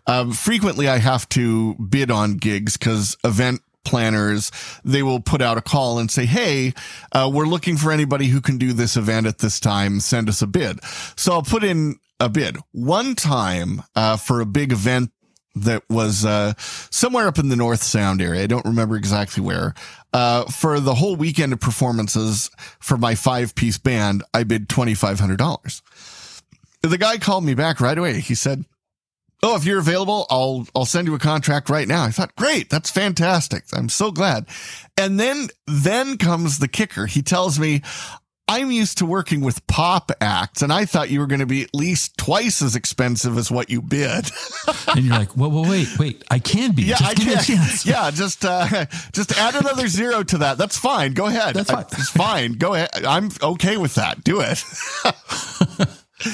[0.06, 4.52] um, frequently I have to bid on gigs because event planners,
[4.84, 6.74] they will put out a call and say, Hey,
[7.12, 9.98] uh, we're looking for anybody who can do this event at this time.
[9.98, 10.78] Send us a bid.
[11.16, 12.58] So I'll put in a bid.
[12.72, 15.10] One time uh, for a big event
[15.56, 18.42] that was uh, somewhere up in the North Sound area.
[18.42, 19.74] I don't remember exactly where.
[20.12, 25.82] Uh, for the whole weekend of performances for my five piece band, I bid $2,500.
[26.82, 28.20] The guy called me back right away.
[28.20, 28.64] He said,
[29.42, 32.04] Oh, if you're available, I'll, I'll send you a contract right now.
[32.04, 32.68] I thought, great.
[32.68, 33.64] That's fantastic.
[33.72, 34.46] I'm so glad.
[34.98, 37.06] And then, then comes the kicker.
[37.06, 37.80] He tells me,
[38.50, 41.62] I'm used to working with pop acts, and I thought you were going to be
[41.62, 44.28] at least twice as expensive as what you bid.
[44.88, 46.82] and you're like, well, well, wait, wait, I can be.
[46.82, 47.68] Yeah, just I can.
[47.84, 50.58] Yeah, just uh, just add another zero to that.
[50.58, 51.14] That's fine.
[51.14, 51.54] Go ahead.
[51.54, 51.84] That's fine.
[51.92, 52.54] it's fine.
[52.54, 52.90] Go ahead.
[53.06, 54.24] I'm okay with that.
[54.24, 54.58] Do it.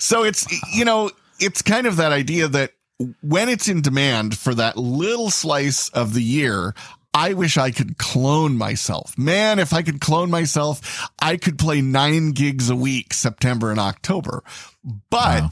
[0.00, 0.44] so it's
[0.74, 2.72] you know it's kind of that idea that
[3.20, 6.74] when it's in demand for that little slice of the year,
[7.14, 9.16] I wish I could clone myself.
[9.16, 13.78] Man, if I could clone myself, I could play nine gigs a week, September and
[13.78, 14.42] October.
[15.10, 15.50] But wow.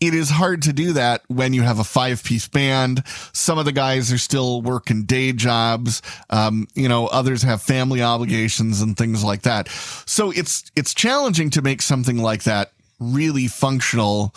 [0.00, 3.02] it is hard to do that when you have a five piece band.
[3.32, 6.02] Some of the guys are still working day jobs.
[6.30, 9.68] Um, you know, others have family obligations and things like that.
[10.06, 14.32] So it's, it's challenging to make something like that really functional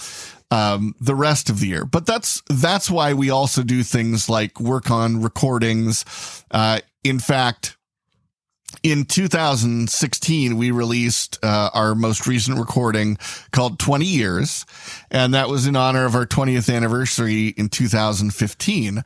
[0.51, 1.85] um, the rest of the year.
[1.85, 6.05] But that's that's why we also do things like work on recordings.
[6.51, 7.77] Uh, in fact,
[8.83, 13.17] in 2016, we released uh, our most recent recording
[13.51, 14.65] called 20 Years,
[15.09, 19.03] and that was in honor of our 20th anniversary in 2015.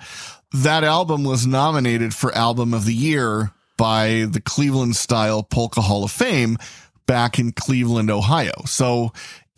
[0.52, 6.04] That album was nominated for Album of the Year by the Cleveland Style Polka Hall
[6.04, 6.58] of Fame
[7.06, 8.54] back in Cleveland, Ohio.
[8.66, 9.14] So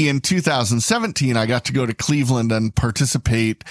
[0.07, 3.63] in 2017, I got to go to Cleveland and participate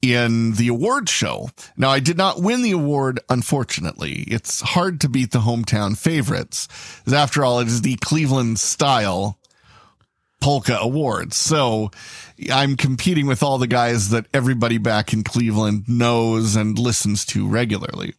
[0.00, 1.50] in the award show.
[1.76, 4.24] Now, I did not win the award, unfortunately.
[4.28, 6.68] It's hard to beat the hometown favorites.
[7.06, 9.38] As After all, it is the Cleveland style
[10.40, 11.36] polka awards.
[11.36, 11.90] So
[12.52, 17.48] I'm competing with all the guys that everybody back in Cleveland knows and listens to
[17.48, 18.14] regularly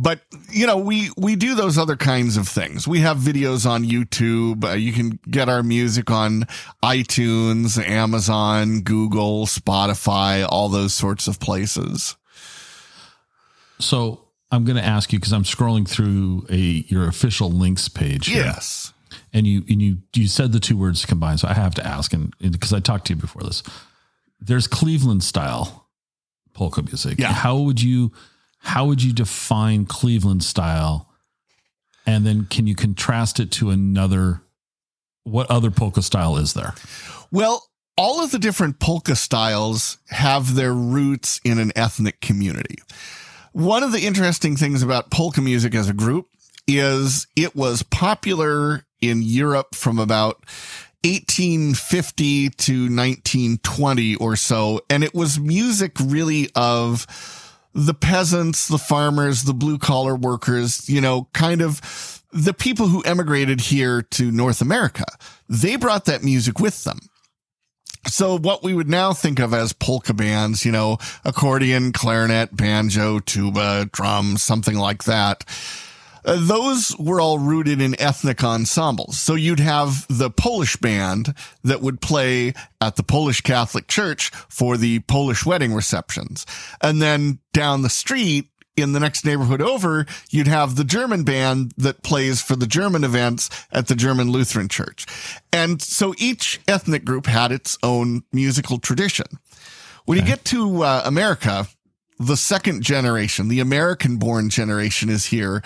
[0.00, 0.20] but
[0.50, 2.86] you know we we do those other kinds of things.
[2.86, 4.64] We have videos on youtube.
[4.64, 6.44] Uh, you can get our music on
[6.84, 12.16] itunes amazon google spotify all those sorts of places.
[13.80, 18.28] So i'm going to ask you because i'm scrolling through a your official links page
[18.28, 18.92] here, yes.
[19.32, 22.12] And you and you you said the two words combined so i have to ask
[22.12, 23.64] and because i talked to you before this.
[24.40, 25.88] There's cleveland style
[26.54, 27.18] polka music.
[27.18, 27.32] Yeah.
[27.32, 28.12] How would you
[28.68, 31.08] how would you define Cleveland style?
[32.06, 34.42] And then can you contrast it to another?
[35.24, 36.74] What other polka style is there?
[37.32, 37.66] Well,
[37.96, 42.76] all of the different polka styles have their roots in an ethnic community.
[43.52, 46.26] One of the interesting things about polka music as a group
[46.66, 50.44] is it was popular in Europe from about
[51.04, 54.82] 1850 to 1920 or so.
[54.90, 57.06] And it was music really of
[57.74, 63.02] the peasants, the farmers, the blue collar workers, you know, kind of the people who
[63.02, 65.04] emigrated here to North America.
[65.48, 66.98] They brought that music with them.
[68.06, 73.18] So what we would now think of as polka bands, you know, accordion, clarinet, banjo,
[73.18, 75.44] tuba, drums, something like that
[76.28, 79.18] uh, those were all rooted in ethnic ensembles.
[79.18, 82.52] So you'd have the Polish band that would play
[82.82, 86.44] at the Polish Catholic Church for the Polish wedding receptions.
[86.82, 91.72] And then down the street, in the next neighborhood over, you'd have the German band
[91.78, 95.06] that plays for the German events at the German Lutheran Church.
[95.52, 99.26] And so each ethnic group had its own musical tradition.
[100.04, 100.28] When okay.
[100.28, 101.66] you get to uh, America,
[102.20, 105.62] the second generation, the American born generation is here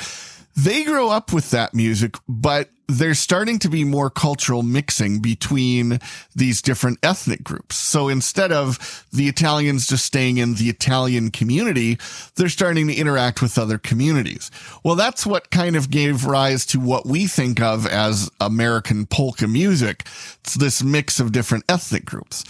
[0.57, 5.99] they grow up with that music, but there's starting to be more cultural mixing between
[6.35, 7.77] these different ethnic groups.
[7.77, 11.99] So instead of the Italians just staying in the Italian community,
[12.37, 14.51] they're starting to interact with other communities.
[14.85, 19.49] Well, that's what kind of gave rise to what we think of as American polka
[19.49, 20.05] music.
[20.41, 22.45] It's this mix of different ethnic groups.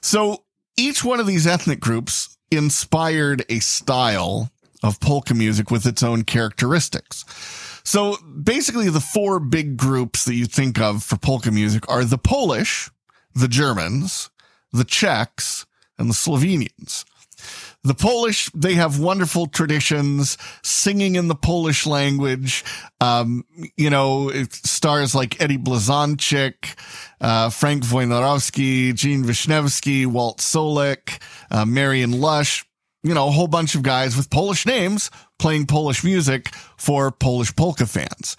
[0.00, 0.44] So
[0.76, 4.50] each one of these ethnic groups inspired a style
[4.82, 7.24] of polka music with its own characteristics.
[7.84, 12.18] So basically the four big groups that you think of for polka music are the
[12.18, 12.90] Polish,
[13.34, 14.30] the Germans,
[14.72, 15.66] the Czechs,
[15.98, 17.04] and the Slovenians.
[17.84, 22.64] The Polish, they have wonderful traditions, singing in the Polish language.
[23.00, 23.44] Um,
[23.76, 26.76] you know, stars like Eddie Blazonczyk,
[27.20, 31.20] uh, Frank Wojnarowski, Gene Wisniewski, Walt Solek,
[31.50, 32.64] uh, Marion Lush
[33.02, 35.10] you know, a whole bunch of guys with Polish names
[35.42, 38.36] playing Polish music for Polish polka fans.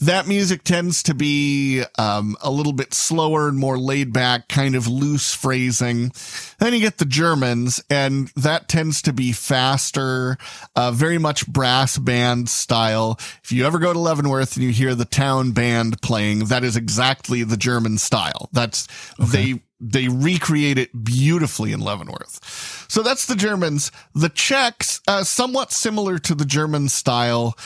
[0.00, 4.74] That music tends to be um, a little bit slower and more laid back, kind
[4.74, 6.12] of loose phrasing.
[6.58, 10.38] Then you get the Germans, and that tends to be faster,
[10.74, 13.18] uh, very much brass band style.
[13.44, 16.74] If you ever go to Leavenworth and you hear the town band playing, that is
[16.74, 18.48] exactly the German style.
[18.52, 18.88] That's
[19.20, 19.52] okay.
[19.52, 22.86] they they recreate it beautifully in Leavenworth.
[22.88, 23.92] So that's the Germans.
[24.14, 27.56] The Czechs, uh, somewhat similar to the German style.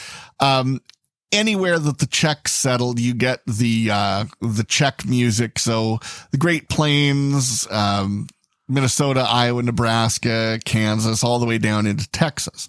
[0.41, 0.81] Um,
[1.33, 5.59] anywhere that the Czechs settled, you get the uh, the Czech music.
[5.59, 6.01] So
[6.33, 8.27] the Great Plains, um,
[8.69, 12.69] Minnesota, Iowa, Nebraska, Kansas, all the way down into Texas.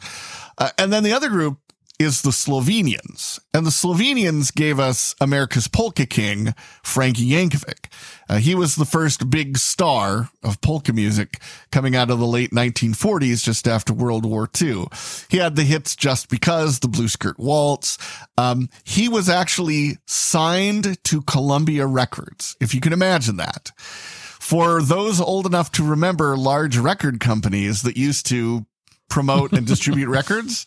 [0.58, 1.58] Uh, and then the other group
[2.02, 3.40] is the Slovenians.
[3.54, 7.92] And the Slovenians gave us America's polka king, Frankie Yankovic.
[8.28, 11.40] Uh, he was the first big star of polka music
[11.72, 14.86] coming out of the late 1940s, just after World War II.
[15.30, 17.98] He had the hits Just Because, the Blue Skirt Waltz.
[18.36, 23.72] Um, he was actually signed to Columbia Records, if you can imagine that.
[23.78, 28.66] For those old enough to remember large record companies that used to
[29.08, 30.66] promote and distribute records,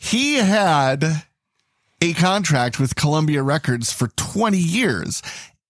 [0.00, 1.04] he had
[2.00, 5.22] a contract with Columbia Records for 20 years.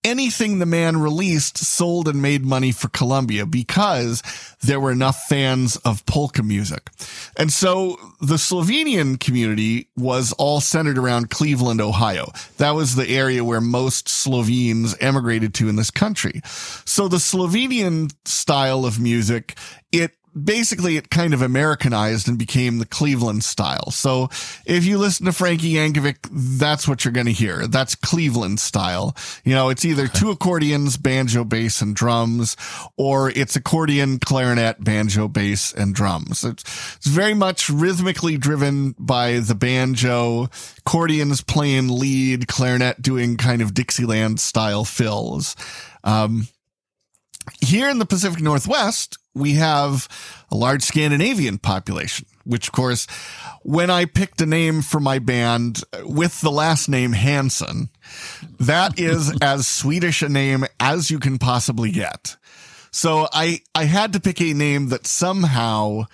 [0.04, 4.22] anything the man released sold and made money for Columbia because
[4.62, 6.90] there were enough fans of polka music.
[7.36, 12.32] And so the Slovenian community was all centered around Cleveland, Ohio.
[12.56, 16.40] That was the area where most Slovenes emigrated to in this country.
[16.44, 19.58] So the Slovenian style of music,
[19.92, 23.90] it basically it kind of Americanized and became the Cleveland style.
[23.90, 24.28] So
[24.64, 27.66] if you listen to Frankie Yankovic, that's what you're going to hear.
[27.66, 29.16] That's Cleveland style.
[29.44, 32.56] You know, it's either two accordions, banjo, bass, and drums,
[32.96, 36.44] or it's accordion, clarinet, banjo, bass, and drums.
[36.44, 36.62] It's,
[36.96, 43.74] it's very much rhythmically driven by the banjo, accordions playing lead, clarinet doing kind of
[43.74, 45.56] Dixieland style fills.
[46.04, 46.48] Um,
[47.60, 50.08] here in the Pacific Northwest, we have
[50.50, 53.06] a large Scandinavian population, which of course,
[53.62, 57.90] when I picked a name for my band with the last name Hansen,
[58.58, 62.36] that is as Swedish a name as you can possibly get.
[62.90, 66.06] So I, I had to pick a name that somehow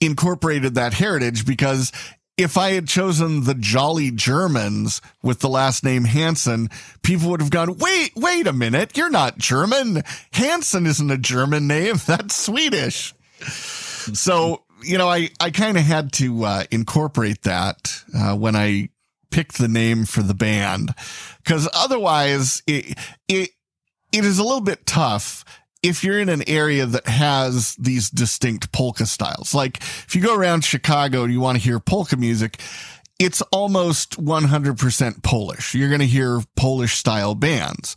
[0.00, 1.92] incorporated that heritage because
[2.36, 6.68] if I had chosen the Jolly Germans with the last name Hansen,
[7.02, 8.96] people would have gone, wait, wait a minute.
[8.96, 10.02] You're not German.
[10.32, 11.96] Hansen isn't a German name.
[12.06, 13.14] That's Swedish.
[13.40, 18.88] So, you know, I, I kind of had to uh, incorporate that uh, when I
[19.30, 20.94] picked the name for the band
[21.42, 23.50] because otherwise it, it,
[24.12, 25.43] it is a little bit tough
[25.84, 30.34] if you're in an area that has these distinct polka styles, like if you go
[30.34, 32.58] around Chicago and you want to hear polka music,
[33.18, 35.74] it's almost 100% Polish.
[35.74, 37.94] You're going to hear Polish style bands.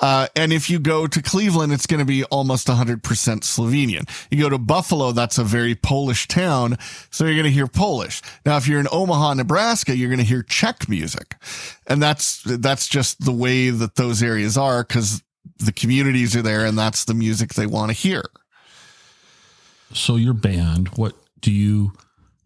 [0.00, 4.08] Uh, and if you go to Cleveland, it's going to be almost 100% Slovenian.
[4.30, 6.76] You go to Buffalo, that's a very Polish town.
[7.10, 8.20] So you're going to hear Polish.
[8.44, 11.36] Now, if you're in Omaha, Nebraska, you're going to hear Czech music.
[11.86, 15.22] And that's, that's just the way that those areas are because
[15.58, 18.22] the communities are there and that's the music they want to hear.
[19.92, 21.92] So your band, what do you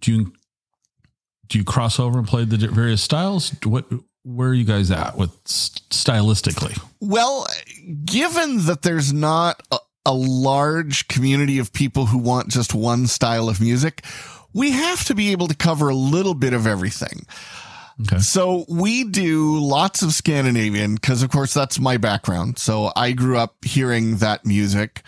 [0.01, 0.33] do you
[1.49, 3.53] do you cross over and play the various styles?
[3.65, 3.87] What
[4.25, 6.81] where are you guys at with stylistically?
[7.01, 7.47] Well,
[8.05, 13.49] given that there's not a, a large community of people who want just one style
[13.49, 14.05] of music,
[14.55, 17.27] we have to be able to cover a little bit of everything.
[18.03, 18.19] Okay.
[18.19, 22.59] So we do lots of Scandinavian because, of course, that's my background.
[22.59, 25.03] So I grew up hearing that music.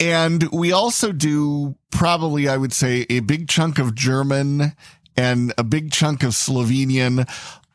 [0.00, 4.72] And we also do probably, I would say, a big chunk of German
[5.16, 7.28] and a big chunk of Slovenian,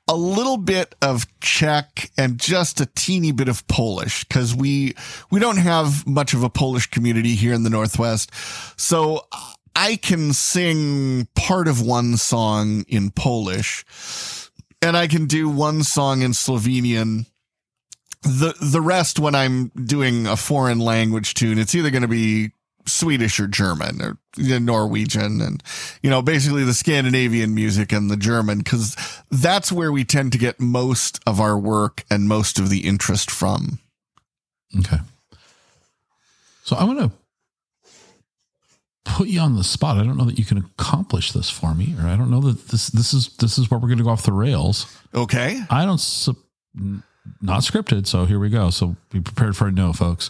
[0.07, 4.95] a little bit of Czech and just a teeny bit of Polish because we,
[5.29, 8.31] we don't have much of a Polish community here in the Northwest.
[8.77, 9.27] So
[9.75, 13.85] I can sing part of one song in Polish
[14.81, 17.25] and I can do one song in Slovenian.
[18.23, 22.51] The the rest when I'm doing a foreign language tune, it's either going to be
[22.85, 25.61] Swedish or German or Norwegian and
[26.01, 28.95] you know basically the Scandinavian music and the German cuz
[29.29, 33.29] that's where we tend to get most of our work and most of the interest
[33.29, 33.79] from.
[34.79, 34.99] Okay.
[36.63, 37.11] So I want to
[39.07, 39.97] put you on the spot.
[39.97, 42.67] I don't know that you can accomplish this for me, or I don't know that
[42.67, 44.85] this this is this is where we're going to go off the rails.
[45.15, 45.61] Okay.
[45.69, 46.01] I don't
[47.41, 48.69] not scripted, so here we go.
[48.69, 50.29] So be prepared for a no, folks.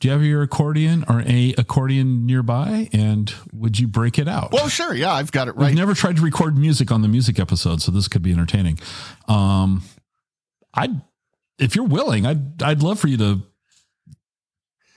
[0.00, 2.88] Do you have your accordion or a accordion nearby?
[2.92, 4.52] And would you break it out?
[4.52, 4.94] Well, sure.
[4.94, 5.68] Yeah, I've got it right.
[5.68, 8.78] We've never tried to record music on the music episode, so this could be entertaining.
[9.26, 9.82] Um,
[10.72, 11.00] I'd,
[11.58, 13.42] if you're willing, I'd, I'd love for you to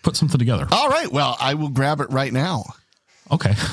[0.04, 0.68] put something together.
[0.72, 1.12] All right.
[1.12, 2.66] Well, I will grab it right now.
[3.32, 3.56] Okay.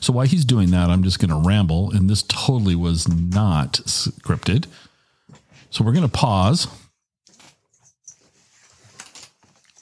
[0.00, 3.74] So while he's doing that, I'm just going to ramble, and this totally was not
[3.84, 4.66] scripted.
[5.70, 6.66] So we're going to pause,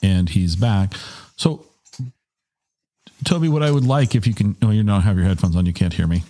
[0.01, 0.93] and he's back.
[1.37, 1.65] So,
[3.23, 5.65] Toby, what I would like if you can, no, you don't have your headphones on,
[5.65, 6.23] you can't hear me.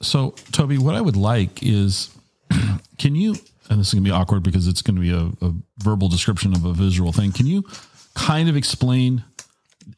[0.00, 2.10] So, Toby, what I would like is,
[2.98, 3.34] can you,
[3.68, 6.08] and this is going to be awkward because it's going to be a, a verbal
[6.08, 7.32] description of a visual thing.
[7.32, 7.64] Can you
[8.14, 9.24] kind of explain?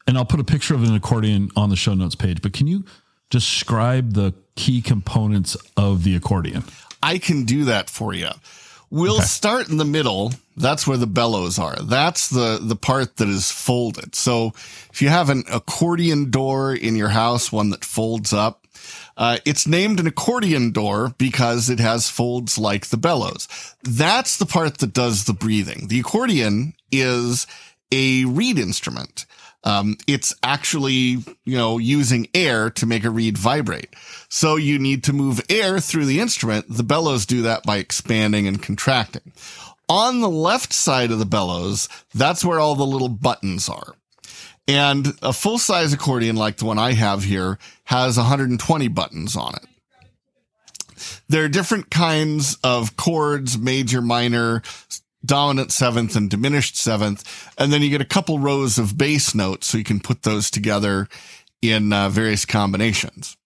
[0.07, 2.67] And I'll put a picture of an accordion on the show notes page, but can
[2.67, 2.85] you
[3.29, 6.63] describe the key components of the accordion?
[7.01, 8.29] I can do that for you.
[8.89, 9.25] We'll okay.
[9.25, 10.33] start in the middle.
[10.57, 11.77] That's where the bellows are.
[11.77, 14.15] That's the, the part that is folded.
[14.15, 14.51] So
[14.91, 18.67] if you have an accordion door in your house, one that folds up,
[19.15, 23.47] uh, it's named an accordion door because it has folds like the bellows.
[23.83, 25.87] That's the part that does the breathing.
[25.87, 27.47] The accordion is
[27.93, 29.25] a reed instrument.
[29.63, 33.93] Um, it's actually, you know, using air to make a reed vibrate.
[34.29, 36.65] So you need to move air through the instrument.
[36.69, 39.33] The bellows do that by expanding and contracting.
[39.87, 43.93] On the left side of the bellows, that's where all the little buttons are.
[44.67, 49.55] And a full size accordion like the one I have here has 120 buttons on
[49.55, 49.65] it.
[51.27, 54.61] There are different kinds of chords, major, minor,
[55.25, 57.51] dominant seventh and diminished seventh.
[57.57, 60.49] And then you get a couple rows of bass notes so you can put those
[60.49, 61.07] together
[61.61, 63.37] in uh, various combinations.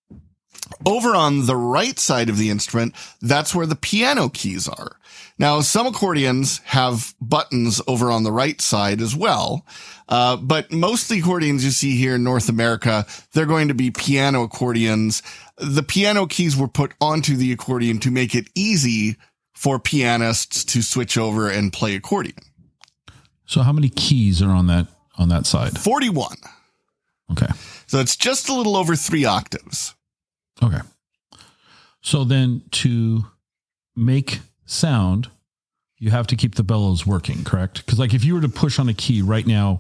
[0.86, 4.98] Over on the right side of the instrument, that's where the piano keys are.
[5.38, 9.66] Now, some accordions have buttons over on the right side as well.
[10.08, 13.92] Uh, but most the accordions you see here in North America, they're going to be
[13.92, 15.22] piano accordions.
[15.58, 19.18] The piano keys were put onto the accordion to make it easy
[19.56, 22.38] for pianists to switch over and play accordion.
[23.48, 24.88] So how many keys are on that
[25.18, 25.80] on that side?
[25.80, 26.36] 41.
[27.32, 27.48] Okay.
[27.88, 29.96] So it's just a little over 3 octaves.
[30.62, 30.82] Okay.
[32.02, 33.26] So then to
[33.96, 35.30] make sound,
[35.98, 37.86] you have to keep the bellows working, correct?
[37.86, 39.80] Because like if you were to push on a key right now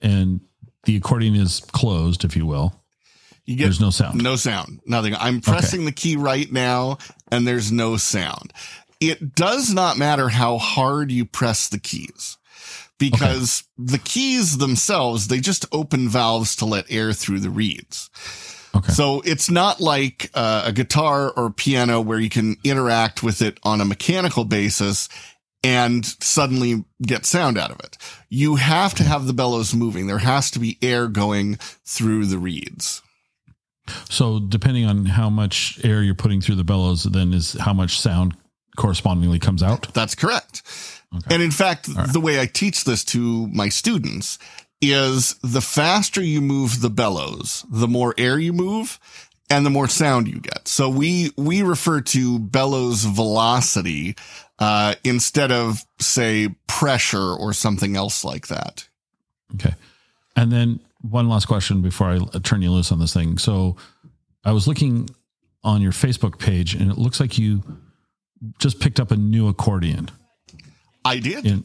[0.00, 0.40] and
[0.84, 2.74] the accordion is closed, if you will,
[3.44, 4.22] You get there's no sound.
[4.22, 4.80] No sound.
[4.86, 5.14] Nothing.
[5.16, 6.98] I'm pressing the key right now
[7.30, 8.52] and there's no sound.
[9.02, 12.38] It does not matter how hard you press the keys
[12.98, 18.10] because the keys themselves, they just open valves to let air through the reeds.
[18.74, 18.92] Okay.
[18.92, 23.58] So it's not like uh, a guitar or piano where you can interact with it
[23.64, 25.08] on a mechanical basis
[25.64, 27.98] and suddenly get sound out of it.
[28.28, 30.06] You have to have the bellows moving.
[30.06, 33.02] There has to be air going through the reeds.
[34.08, 38.00] So depending on how much air you're putting through the bellows, then is how much
[38.00, 38.36] sound
[38.76, 39.92] correspondingly comes out.
[39.94, 40.62] That's correct.
[41.28, 44.38] And in fact, the way I teach this to my students
[44.80, 48.98] is the faster you move the bellows, the more air you move
[49.50, 50.66] and the more sound you get.
[50.66, 54.16] So we, we refer to bellows velocity,
[54.58, 58.88] uh, instead of say pressure or something else like that.
[59.54, 59.74] Okay.
[60.34, 63.36] And then one last question before I turn you loose on this thing.
[63.36, 63.76] So
[64.44, 65.10] I was looking
[65.62, 67.62] on your Facebook page and it looks like you
[68.58, 70.10] just picked up a new accordion.
[71.04, 71.46] I did.
[71.46, 71.64] And,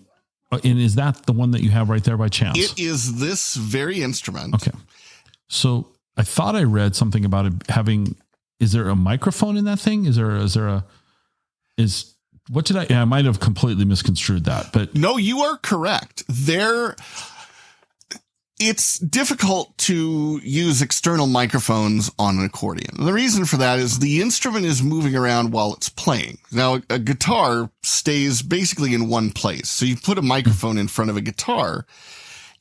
[0.51, 2.57] uh, and is that the one that you have right there by chance?
[2.57, 4.55] It is this very instrument.
[4.55, 4.71] Okay.
[5.47, 8.15] So I thought I read something about it having.
[8.59, 10.05] Is there a microphone in that thing?
[10.05, 10.36] Is there?
[10.36, 10.86] Is there a?
[11.78, 12.15] Is
[12.49, 12.88] what did I?
[12.89, 16.23] Yeah, I might have completely misconstrued that, but No, you are correct.
[16.28, 16.95] There,
[18.60, 23.05] it's difficult to use external microphones on an accordion.
[23.05, 26.39] The reason for that is the instrument is moving around while it's playing.
[26.51, 29.70] Now, a guitar stays basically in one place.
[29.70, 31.86] So you put a microphone in front of a guitar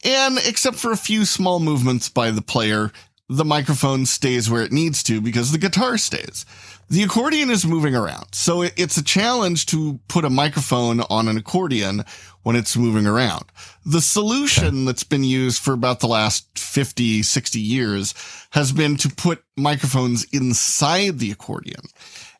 [0.05, 2.93] and except for a few small movements by the player,
[3.29, 6.47] the microphone stays where it needs to because the guitar stays.
[6.89, 8.27] The accordion is moving around.
[8.33, 12.05] So it, it's a challenge to put a microphone on an accordion
[12.45, 13.47] when it's moving around.
[13.85, 18.15] The solution that's been used for about the last 50, 60 years
[18.51, 21.81] has been to put microphones inside the accordion.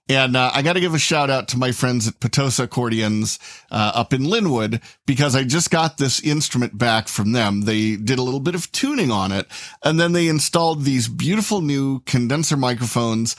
[0.09, 3.41] And uh, I got to give a shout out to my friends at Petosa Accordions
[3.73, 7.63] uh, up in Lynnwood because I just got this instrument back from them.
[7.63, 9.49] They did a little bit of tuning on it
[9.83, 13.35] and then they installed these beautiful new condenser microphones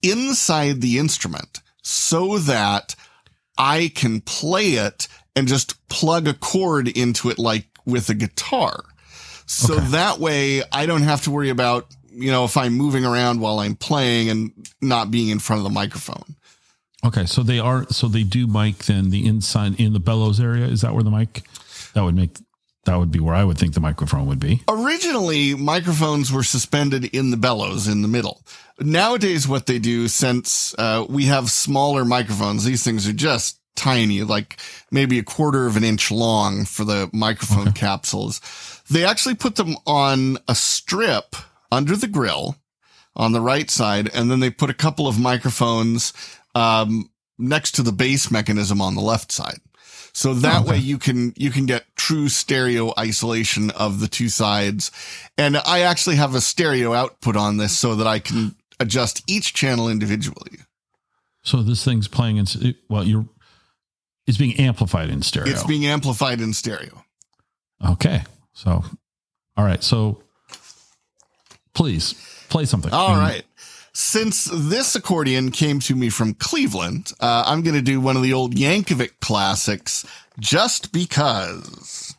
[0.00, 2.94] inside the instrument so that
[3.58, 8.84] I can play it and just plug a cord into it like with a guitar.
[9.46, 9.86] So Okay.
[9.88, 13.58] that way I don't have to worry about, you know, if I'm moving around while
[13.58, 16.36] I'm playing and not being in front of the microphone.
[17.04, 17.26] okay.
[17.26, 17.86] So they are.
[17.90, 20.66] So they do mic then the inside in the bellows area.
[20.66, 21.42] Is that where the mic?
[21.94, 22.36] That would make.
[22.84, 24.62] That would be where I would think the microphone would be.
[24.68, 28.42] Originally, microphones were suspended in the bellows in the middle.
[28.78, 34.22] Nowadays, what they do, since uh, we have smaller microphones, these things are just tiny,
[34.22, 34.58] like
[34.92, 38.40] maybe a quarter of an inch long for the microphone capsules.
[38.88, 41.34] They actually put them on a strip
[41.70, 42.56] under the grill
[43.14, 46.12] on the right side, and then they put a couple of microphones
[46.54, 49.58] um, next to the bass mechanism on the left side.
[50.12, 50.70] So that Okay.
[50.72, 54.90] way you can, you can get true stereo isolation of the two sides.
[55.36, 59.52] And I actually have a stereo output on this so that I can adjust each
[59.52, 60.58] channel individually.
[61.42, 62.46] So this thing's playing in.
[62.88, 63.26] Well, you're.
[64.26, 65.50] It's being amplified in stereo.
[65.52, 67.04] It's being amplified in stereo.
[67.86, 68.24] okay.
[68.54, 68.82] So,
[69.56, 69.82] all right.
[69.84, 70.22] So,
[71.76, 72.14] please
[72.48, 72.92] play something.
[72.92, 73.44] All And- right.
[73.98, 78.22] Since this accordion came to me from Cleveland, uh, I'm going to do one of
[78.22, 80.04] the old Yankovic classics,
[80.38, 82.14] just because.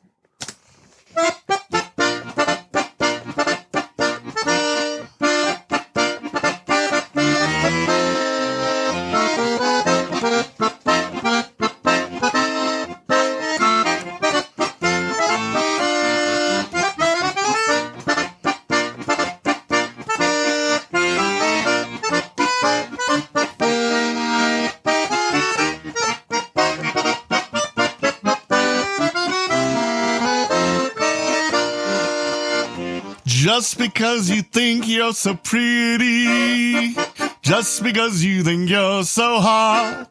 [33.68, 36.95] Just because you think you're so pretty.
[37.41, 40.09] Just because you think you're so hot.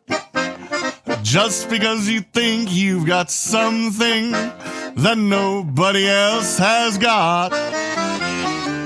[1.23, 7.86] Just because you think you've got something that nobody else has got.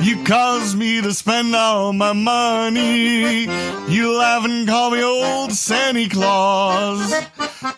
[0.03, 3.43] You caused me to spend all my money.
[3.89, 7.13] You laugh and call me old Santa Claus.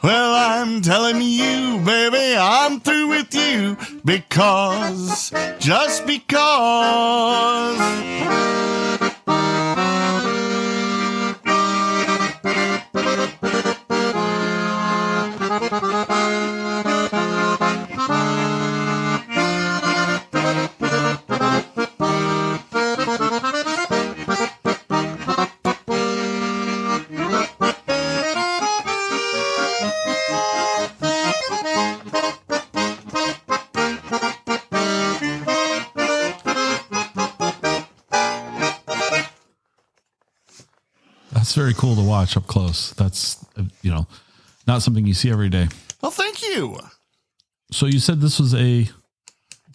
[0.03, 6.43] Well, I'm telling you, baby, I'm through with you because, just because.
[41.83, 42.93] Cool to watch up close.
[42.93, 43.45] That's,
[43.83, 44.07] you know,
[44.69, 45.67] not something you see every day.
[46.01, 46.79] Well, thank you.
[47.73, 48.89] So you said this was a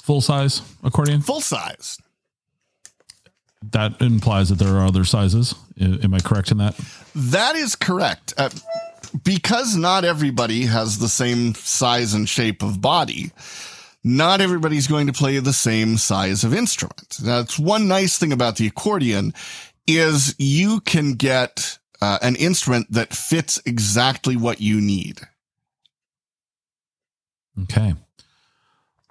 [0.02, 1.20] full size accordion?
[1.20, 2.00] Full size.
[3.72, 5.54] That implies that there are other sizes.
[5.82, 6.80] Am I correct in that?
[7.14, 8.34] That is correct.
[8.38, 8.52] Uh,
[9.26, 13.32] because not everybody has the same size and shape of body,
[14.02, 17.18] not everybody's going to play the same size of instrument.
[17.22, 19.34] That's one nice thing about the accordion
[19.88, 25.22] is you can get uh, an instrument that fits exactly what you need.
[27.64, 27.94] Okay.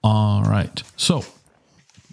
[0.04, 0.82] All right.
[0.96, 1.24] So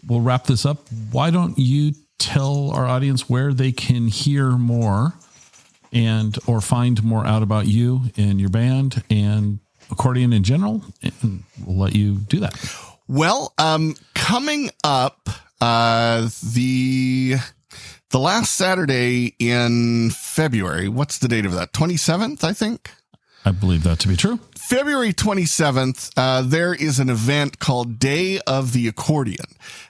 [0.08, 0.80] we'll wrap this up.
[1.12, 5.14] Why don't you tell our audience where they can hear more
[5.92, 9.60] and or find more out about you and your band and
[9.92, 10.84] accordion in general?
[11.22, 12.56] And we'll let you do that.
[13.08, 15.30] Well, um, coming up,
[15.62, 17.36] uh, the,
[18.14, 21.74] the last Saturday in February, what's the date of that?
[21.74, 22.92] 27th, I think.
[23.44, 24.40] I believe that to be true.
[24.56, 29.48] February 27th, uh, there is an event called Day of the Accordion.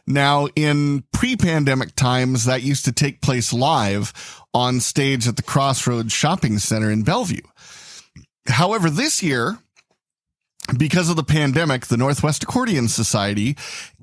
[0.08, 4.14] Now, in pre-pandemic times, that used to take place live
[4.54, 7.42] on stage at the Crossroads Shopping Center in Bellevue.
[8.48, 9.58] However, this year,
[10.78, 13.58] because of the pandemic, the Northwest Accordion Society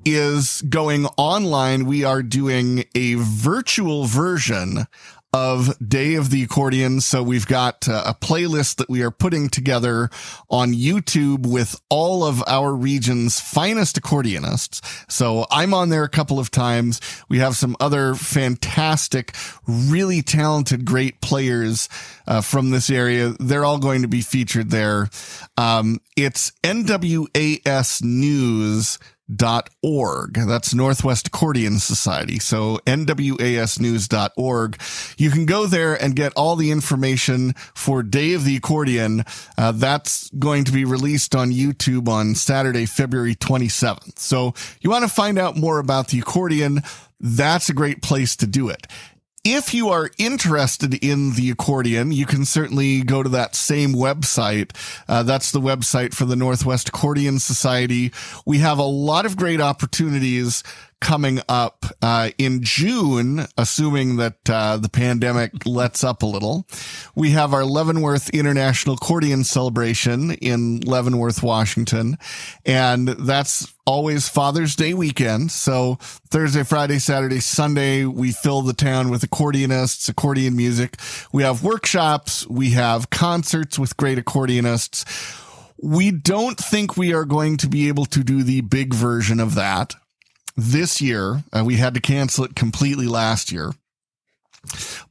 [0.05, 1.85] is going online.
[1.85, 4.87] We are doing a virtual version
[5.33, 6.99] of Day of the Accordion.
[6.99, 10.09] So we've got uh, a playlist that we are putting together
[10.49, 14.81] on YouTube with all of our region's finest accordionists.
[15.09, 16.99] So I'm on there a couple of times.
[17.29, 19.33] We have some other fantastic,
[19.65, 21.87] really talented, great players
[22.27, 23.33] uh, from this area.
[23.39, 25.09] They're all going to be featured there.
[25.57, 28.99] Um, it's NWAS News
[29.35, 30.33] dot org.
[30.33, 32.39] That's Northwest Accordion Society.
[32.39, 34.81] So nwasnews.org.
[35.17, 39.23] You can go there and get all the information for Day of the Accordion.
[39.57, 44.19] Uh, that's going to be released on YouTube on Saturday, February 27th.
[44.19, 46.81] So you want to find out more about the accordion.
[47.19, 48.87] That's a great place to do it.
[49.43, 54.69] If you are interested in the accordion, you can certainly go to that same website.
[55.07, 58.11] Uh, that's the website for the Northwest Accordion Society.
[58.45, 60.63] We have a lot of great opportunities
[61.01, 66.65] coming up uh, in June, assuming that uh, the pandemic lets up a little.
[67.15, 72.17] We have our Leavenworth International Accordion Celebration in Leavenworth, Washington,
[72.65, 75.51] and that's always Father's Day weekend.
[75.51, 75.95] So
[76.29, 80.97] Thursday, Friday, Saturday, Sunday, we fill the town with accordionists, accordion music.
[81.33, 85.39] We have workshops, we have concerts with great accordionists.
[85.83, 89.55] We don't think we are going to be able to do the big version of
[89.55, 89.95] that
[90.55, 91.43] this year.
[91.51, 93.73] Uh, we had to cancel it completely last year.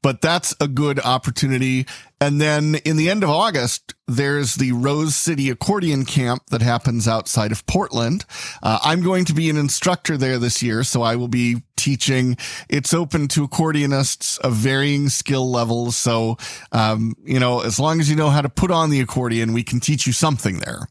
[0.02, 1.86] But that's a good opportunity.
[2.20, 7.08] And then in the end of August, there's the Rose City Accordion Camp that happens
[7.08, 8.24] outside of Portland.
[8.62, 12.36] Uh, I'm going to be an instructor there this year, so I will be teaching.
[12.68, 15.96] It's open to accordionists of varying skill levels.
[15.96, 16.36] So,
[16.72, 19.64] um, you know, as long as you know how to put on the accordion, we
[19.64, 20.88] can teach you something there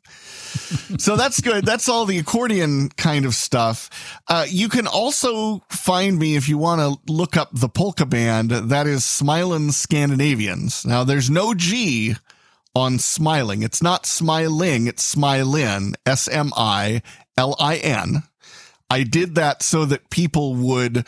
[0.98, 1.66] so that's good.
[1.66, 3.90] That's all the accordion kind of stuff.
[4.28, 8.52] Uh, you can also find me if you want to look up the polka band.
[8.52, 10.86] That is Smilin Scandinavians.
[10.86, 12.16] Now there's no G
[12.76, 13.64] on smiling.
[13.64, 14.88] It's not smiling.
[14.88, 15.96] It's smilin.
[16.06, 17.02] S M I
[17.38, 18.24] L I N.
[18.90, 21.06] I did that so that people would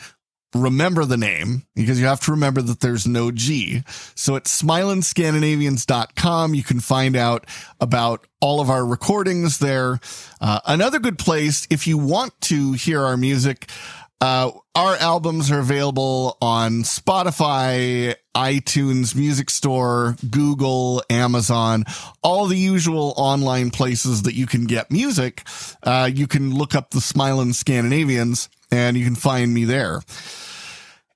[0.54, 3.82] remember the name because you have to remember that there's no G.
[4.14, 7.46] So at smilinscandinavians.com, you can find out
[7.80, 10.00] about all of our recordings there.
[10.40, 13.70] Uh, another good place, if you want to hear our music,
[14.20, 21.82] Uh, our albums are available on Spotify, iTunes, Music Store, Google, Amazon,
[22.22, 25.42] all the usual online places that you can get music.
[25.82, 30.02] Uh, you can look up the Smiling Scandinavians and you can find me there.